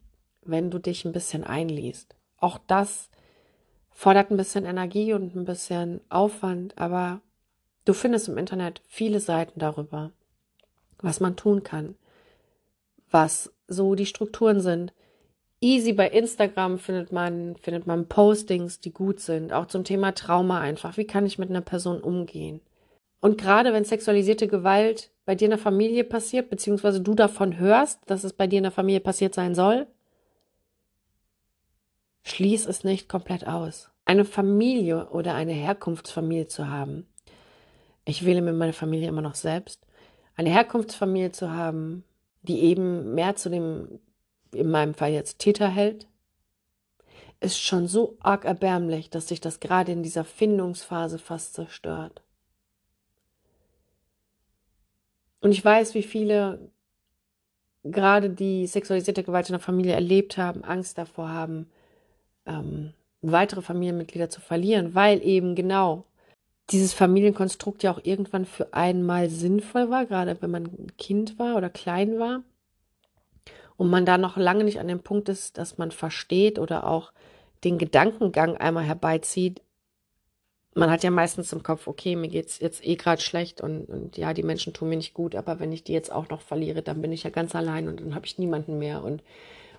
wenn 0.42 0.70
du 0.70 0.78
dich 0.78 1.04
ein 1.04 1.12
bisschen 1.12 1.44
einliest. 1.44 2.16
Auch 2.36 2.58
das 2.66 3.10
fordert 3.94 4.30
ein 4.30 4.36
bisschen 4.36 4.66
Energie 4.66 5.14
und 5.14 5.34
ein 5.34 5.44
bisschen 5.44 6.00
Aufwand, 6.10 6.76
aber 6.76 7.20
du 7.84 7.94
findest 7.94 8.28
im 8.28 8.36
Internet 8.36 8.82
viele 8.88 9.20
Seiten 9.20 9.58
darüber, 9.58 10.10
was 11.00 11.20
man 11.20 11.36
tun 11.36 11.62
kann, 11.62 11.94
was 13.10 13.52
so 13.68 13.94
die 13.94 14.06
Strukturen 14.06 14.60
sind. 14.60 14.92
Easy 15.60 15.94
bei 15.94 16.10
Instagram 16.10 16.78
findet 16.78 17.12
man, 17.12 17.56
findet 17.56 17.86
man 17.86 18.06
Postings, 18.06 18.80
die 18.80 18.92
gut 18.92 19.20
sind, 19.20 19.52
auch 19.52 19.66
zum 19.66 19.84
Thema 19.84 20.12
Trauma 20.12 20.60
einfach. 20.60 20.98
Wie 20.98 21.06
kann 21.06 21.24
ich 21.24 21.38
mit 21.38 21.48
einer 21.48 21.62
Person 21.62 22.00
umgehen? 22.00 22.60
Und 23.20 23.38
gerade 23.38 23.72
wenn 23.72 23.84
sexualisierte 23.84 24.48
Gewalt 24.48 25.10
bei 25.24 25.34
dir 25.34 25.46
in 25.46 25.52
der 25.52 25.58
Familie 25.58 26.04
passiert, 26.04 26.50
beziehungsweise 26.50 27.00
du 27.00 27.14
davon 27.14 27.58
hörst, 27.58 28.00
dass 28.06 28.24
es 28.24 28.34
bei 28.34 28.46
dir 28.46 28.58
in 28.58 28.64
der 28.64 28.72
Familie 28.72 29.00
passiert 29.00 29.34
sein 29.34 29.54
soll, 29.54 29.86
Schließ 32.24 32.66
es 32.66 32.84
nicht 32.84 33.08
komplett 33.08 33.46
aus. 33.46 33.90
Eine 34.06 34.24
Familie 34.24 35.10
oder 35.10 35.34
eine 35.34 35.52
Herkunftsfamilie 35.52 36.48
zu 36.48 36.68
haben. 36.68 37.06
Ich 38.04 38.24
wähle 38.24 38.42
mir 38.42 38.52
meine 38.52 38.72
Familie 38.72 39.08
immer 39.08 39.22
noch 39.22 39.34
selbst. 39.34 39.86
eine 40.36 40.50
Herkunftsfamilie 40.50 41.30
zu 41.30 41.52
haben, 41.52 42.02
die 42.42 42.60
eben 42.60 43.14
mehr 43.14 43.36
zu 43.36 43.50
dem, 43.50 44.00
in 44.52 44.68
meinem 44.70 44.94
Fall 44.94 45.12
jetzt 45.12 45.38
Täter 45.38 45.68
hält, 45.68 46.08
ist 47.40 47.60
schon 47.60 47.86
so 47.86 48.16
arg 48.20 48.44
erbärmlich, 48.44 49.10
dass 49.10 49.28
sich 49.28 49.40
das 49.40 49.60
gerade 49.60 49.92
in 49.92 50.02
dieser 50.02 50.24
Findungsphase 50.24 51.18
fast 51.18 51.54
zerstört. 51.54 52.22
Und 55.40 55.52
ich 55.52 55.64
weiß, 55.64 55.94
wie 55.94 56.02
viele 56.02 56.70
gerade 57.84 58.30
die 58.30 58.66
sexualisierte 58.66 59.22
Gewalt 59.22 59.50
in 59.50 59.52
der 59.52 59.60
Familie 59.60 59.92
erlebt 59.92 60.38
haben, 60.38 60.64
Angst 60.64 60.96
davor 60.96 61.28
haben, 61.28 61.70
ähm, 62.46 62.92
weitere 63.22 63.62
Familienmitglieder 63.62 64.30
zu 64.30 64.40
verlieren, 64.40 64.94
weil 64.94 65.22
eben 65.22 65.54
genau 65.54 66.04
dieses 66.70 66.94
Familienkonstrukt 66.94 67.82
ja 67.82 67.92
auch 67.92 68.00
irgendwann 68.02 68.46
für 68.46 68.72
einmal 68.72 69.28
sinnvoll 69.28 69.90
war, 69.90 70.06
gerade 70.06 70.40
wenn 70.40 70.50
man 70.50 70.70
Kind 70.96 71.38
war 71.38 71.56
oder 71.56 71.68
klein 71.68 72.18
war. 72.18 72.42
Und 73.76 73.90
man 73.90 74.06
da 74.06 74.18
noch 74.18 74.36
lange 74.36 74.64
nicht 74.64 74.78
an 74.78 74.88
dem 74.88 75.00
Punkt 75.00 75.28
ist, 75.28 75.58
dass 75.58 75.78
man 75.78 75.90
versteht 75.90 76.58
oder 76.58 76.86
auch 76.86 77.12
den 77.64 77.76
Gedankengang 77.78 78.56
einmal 78.56 78.84
herbeizieht. 78.84 79.60
Man 80.74 80.90
hat 80.90 81.02
ja 81.02 81.10
meistens 81.10 81.52
im 81.52 81.62
Kopf, 81.62 81.86
okay, 81.86 82.16
mir 82.16 82.28
geht's 82.28 82.60
jetzt 82.60 82.84
eh 82.84 82.96
gerade 82.96 83.20
schlecht 83.20 83.60
und, 83.60 83.84
und 83.86 84.16
ja, 84.16 84.32
die 84.32 84.42
Menschen 84.42 84.72
tun 84.72 84.88
mir 84.88 84.96
nicht 84.96 85.14
gut, 85.14 85.34
aber 85.34 85.60
wenn 85.60 85.72
ich 85.72 85.84
die 85.84 85.92
jetzt 85.92 86.12
auch 86.12 86.28
noch 86.28 86.40
verliere, 86.40 86.82
dann 86.82 87.02
bin 87.02 87.12
ich 87.12 87.24
ja 87.24 87.30
ganz 87.30 87.54
allein 87.54 87.88
und 87.88 88.00
dann 88.00 88.14
habe 88.14 88.26
ich 88.26 88.38
niemanden 88.38 88.78
mehr. 88.78 89.02
Und 89.02 89.22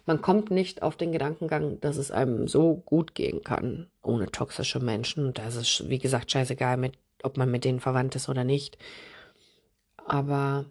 man 0.06 0.22
kommt 0.22 0.52
nicht 0.52 0.84
auf 0.84 0.96
den 0.96 1.12
Gedankengang, 1.12 1.80
dass 1.80 1.98
es 1.98 2.12
einem 2.12 2.48
so 2.48 2.76
gut 2.76 3.16
gehen 3.16 3.44
kann 3.44 3.88
ohne 4.04 4.28
toxische 4.28 4.80
Menschen. 4.80 5.34
Das 5.34 5.56
ist, 5.56 5.90
wie 5.90 6.00
gesagt, 6.00 6.32
scheißegal, 6.32 6.78
mit, 6.78 6.98
ob 7.24 7.38
man 7.38 7.50
mit 7.50 7.66
denen 7.66 7.80
verwandt 7.80 8.16
ist 8.16 8.30
oder 8.30 8.44
nicht. 8.44 8.78
Aber 9.98 10.66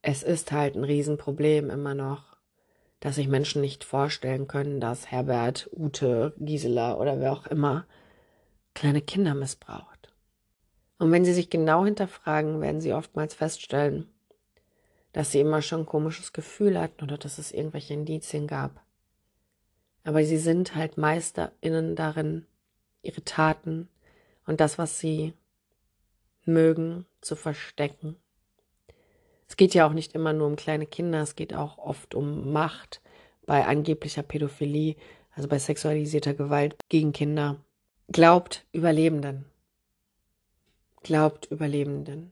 es 0.00 0.22
ist 0.22 0.52
halt 0.52 0.74
ein 0.74 0.84
Riesenproblem 0.84 1.68
immer 1.68 1.94
noch, 1.94 2.38
dass 3.00 3.16
sich 3.16 3.28
Menschen 3.28 3.60
nicht 3.60 3.84
vorstellen 3.84 4.48
können, 4.48 4.80
dass 4.80 5.10
Herbert, 5.10 5.68
Ute, 5.72 6.34
Gisela 6.38 6.96
oder 6.96 7.20
wer 7.20 7.32
auch 7.32 7.46
immer 7.46 7.86
kleine 8.74 9.02
Kinder 9.02 9.34
missbraucht. 9.34 10.12
Und 10.98 11.12
wenn 11.12 11.24
sie 11.24 11.34
sich 11.34 11.50
genau 11.50 11.84
hinterfragen, 11.84 12.60
werden 12.60 12.80
sie 12.80 12.92
oftmals 12.92 13.34
feststellen, 13.34 14.08
dass 15.18 15.32
sie 15.32 15.40
immer 15.40 15.62
schon 15.62 15.80
ein 15.80 15.86
komisches 15.86 16.32
Gefühl 16.32 16.78
hatten 16.78 17.02
oder 17.02 17.18
dass 17.18 17.38
es 17.38 17.50
irgendwelche 17.50 17.92
Indizien 17.92 18.46
gab. 18.46 18.80
Aber 20.04 20.22
sie 20.22 20.38
sind 20.38 20.76
halt 20.76 20.96
MeisterInnen 20.96 21.96
darin, 21.96 22.46
ihre 23.02 23.24
Taten 23.24 23.88
und 24.46 24.60
das, 24.60 24.78
was 24.78 25.00
sie 25.00 25.32
mögen, 26.44 27.04
zu 27.20 27.34
verstecken. 27.34 28.14
Es 29.48 29.56
geht 29.56 29.74
ja 29.74 29.88
auch 29.88 29.92
nicht 29.92 30.14
immer 30.14 30.32
nur 30.32 30.46
um 30.46 30.54
kleine 30.54 30.86
Kinder, 30.86 31.20
es 31.22 31.34
geht 31.34 31.52
auch 31.52 31.78
oft 31.78 32.14
um 32.14 32.52
Macht 32.52 33.02
bei 33.44 33.66
angeblicher 33.66 34.22
Pädophilie, 34.22 34.94
also 35.34 35.48
bei 35.48 35.58
sexualisierter 35.58 36.34
Gewalt 36.34 36.76
gegen 36.88 37.12
Kinder. 37.12 37.56
Glaubt 38.06 38.66
Überlebenden. 38.70 39.46
Glaubt 41.02 41.46
Überlebenden. 41.50 42.30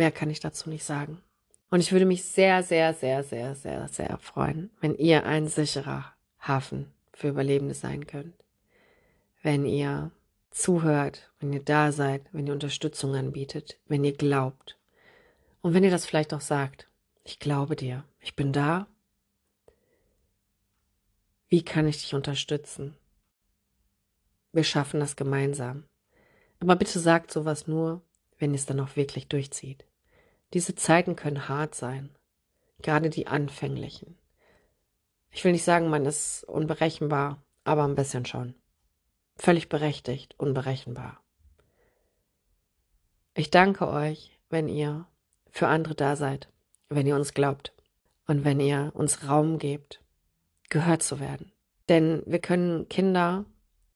Mehr 0.00 0.10
kann 0.10 0.30
ich 0.30 0.40
dazu 0.40 0.70
nicht 0.70 0.84
sagen. 0.84 1.20
Und 1.68 1.80
ich 1.80 1.92
würde 1.92 2.06
mich 2.06 2.24
sehr, 2.24 2.62
sehr, 2.62 2.94
sehr, 2.94 3.22
sehr, 3.22 3.54
sehr, 3.54 3.86
sehr 3.86 4.16
freuen, 4.16 4.70
wenn 4.80 4.94
ihr 4.94 5.26
ein 5.26 5.46
sicherer 5.46 6.14
Hafen 6.40 6.90
für 7.12 7.28
Überlebende 7.28 7.74
sein 7.74 8.06
könnt. 8.06 8.32
Wenn 9.42 9.66
ihr 9.66 10.10
zuhört, 10.48 11.30
wenn 11.38 11.52
ihr 11.52 11.62
da 11.62 11.92
seid, 11.92 12.22
wenn 12.32 12.46
ihr 12.46 12.54
Unterstützung 12.54 13.14
anbietet, 13.14 13.78
wenn 13.88 14.02
ihr 14.02 14.16
glaubt. 14.16 14.78
Und 15.60 15.74
wenn 15.74 15.84
ihr 15.84 15.90
das 15.90 16.06
vielleicht 16.06 16.32
auch 16.32 16.40
sagt, 16.40 16.88
ich 17.22 17.38
glaube 17.38 17.76
dir, 17.76 18.02
ich 18.20 18.34
bin 18.34 18.54
da. 18.54 18.86
Wie 21.48 21.62
kann 21.62 21.86
ich 21.86 22.00
dich 22.00 22.14
unterstützen? 22.14 22.96
Wir 24.52 24.64
schaffen 24.64 24.98
das 24.98 25.14
gemeinsam. 25.14 25.84
Aber 26.58 26.76
bitte 26.76 26.98
sagt 26.98 27.30
sowas 27.30 27.66
nur, 27.66 28.00
wenn 28.38 28.52
ihr 28.52 28.58
es 28.58 28.64
dann 28.64 28.80
auch 28.80 28.96
wirklich 28.96 29.28
durchzieht. 29.28 29.84
Diese 30.52 30.74
Zeiten 30.74 31.16
können 31.16 31.48
hart 31.48 31.74
sein, 31.74 32.10
gerade 32.82 33.10
die 33.10 33.26
anfänglichen. 33.26 34.18
Ich 35.30 35.44
will 35.44 35.52
nicht 35.52 35.64
sagen, 35.64 35.88
man 35.88 36.06
ist 36.06 36.44
unberechenbar, 36.44 37.42
aber 37.64 37.84
ein 37.84 37.94
bisschen 37.94 38.26
schon. 38.26 38.54
Völlig 39.36 39.68
berechtigt, 39.68 40.34
unberechenbar. 40.38 41.22
Ich 43.34 43.50
danke 43.50 43.88
euch, 43.88 44.38
wenn 44.48 44.68
ihr 44.68 45.06
für 45.50 45.68
andere 45.68 45.94
da 45.94 46.16
seid, 46.16 46.48
wenn 46.88 47.06
ihr 47.06 47.14
uns 47.14 47.32
glaubt 47.32 47.72
und 48.26 48.44
wenn 48.44 48.58
ihr 48.60 48.90
uns 48.94 49.28
Raum 49.28 49.58
gebt, 49.58 50.02
gehört 50.68 51.02
zu 51.02 51.20
werden. 51.20 51.52
Denn 51.88 52.22
wir 52.26 52.40
können 52.40 52.88
Kinder, 52.88 53.44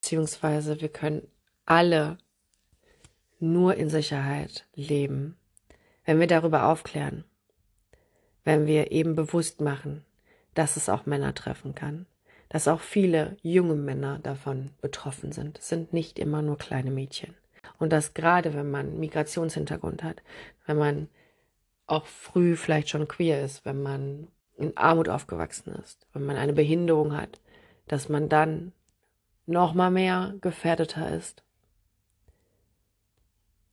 beziehungsweise 0.01 0.81
wir 0.81 0.89
können 0.89 1.27
alle 1.67 2.19
nur 3.39 3.75
in 3.75 3.91
Sicherheit 3.91 4.67
leben, 4.75 5.37
wenn 6.05 6.21
wir 6.21 6.27
darüber 6.27 6.67
aufklären, 6.67 7.25
wenn 8.45 8.67
wir 8.67 8.93
eben 8.93 9.15
bewusst 9.15 9.61
machen, 9.61 10.05
dass 10.55 10.77
es 10.77 10.89
auch 10.89 11.07
Männer 11.07 11.35
treffen 11.35 11.75
kann, 11.75 12.07
dass 12.49 12.69
auch 12.69 12.81
viele 12.81 13.37
junge 13.43 13.75
Männer 13.75 14.19
davon 14.21 14.71
betroffen 14.81 15.33
sind. 15.33 15.59
Es 15.59 15.69
sind 15.69 15.93
nicht 15.93 16.19
immer 16.19 16.43
nur 16.43 16.59
kleine 16.59 16.91
Mädchen. 16.91 17.35
Und 17.79 17.93
dass 17.93 18.15
gerade 18.15 18.55
wenn 18.55 18.71
man 18.71 18.99
Migrationshintergrund 19.01 20.03
hat, 20.03 20.23
wenn 20.67 20.79
man 20.79 21.09
auch 21.87 22.07
früh 22.07 22.57
vielleicht 22.57 22.91
schon 22.91 23.09
queer 23.09 23.45
ist, 23.45 23.65
wenn 23.65 23.83
man 23.83 24.29
in 24.57 24.77
Armut 24.77 25.09
aufgewachsen 25.09 25.75
ist, 25.75 26.07
wenn 26.13 26.25
man 26.25 26.37
eine 26.37 26.53
Behinderung 26.53 27.17
hat, 27.17 27.41
dass 27.89 28.09
man 28.09 28.29
dann 28.29 28.73
noch 29.47 29.75
mal 29.75 29.91
mehr 29.91 30.35
gefährdeter 30.41 31.15
ist 31.15 31.43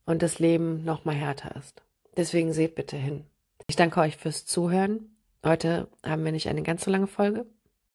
und 0.06 0.22
das 0.22 0.40
Leben 0.40 0.84
noch 0.84 1.06
mal 1.06 1.16
härter 1.16 1.56
ist. 1.56 1.84
Deswegen 2.18 2.54
seht 2.54 2.76
bitte 2.76 2.98
hin. 2.98 3.26
Ich 3.68 3.76
danke 3.76 4.00
euch 4.02 4.18
fürs 4.18 4.46
Zuhören. 4.46 5.16
Heute 5.44 5.90
haben 6.04 6.24
wir 6.26 6.32
nicht 6.32 6.50
eine 6.50 6.62
ganz 6.62 6.84
so 6.84 6.92
lange 6.92 7.08
Folge, 7.08 7.46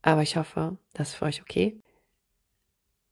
aber 0.02 0.22
ich 0.22 0.36
hoffe, 0.36 0.78
das 0.94 1.10
ist 1.10 1.14
für 1.16 1.26
euch 1.26 1.42
okay. 1.42 1.80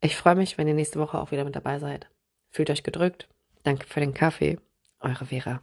Ich 0.00 0.16
freue 0.16 0.34
mich, 0.34 0.58
wenn 0.58 0.68
ihr 0.68 0.74
nächste 0.74 0.98
Woche 0.98 1.18
auch 1.18 1.30
wieder 1.30 1.44
mit 1.44 1.56
dabei 1.56 1.78
seid. 1.78 2.10
Fühlt 2.50 2.70
euch 2.70 2.82
gedrückt. 2.82 3.28
Danke 3.62 3.86
für 3.86 4.00
den 4.00 4.14
Kaffee. 4.14 4.58
Eure 5.00 5.26
Vera. 5.26 5.62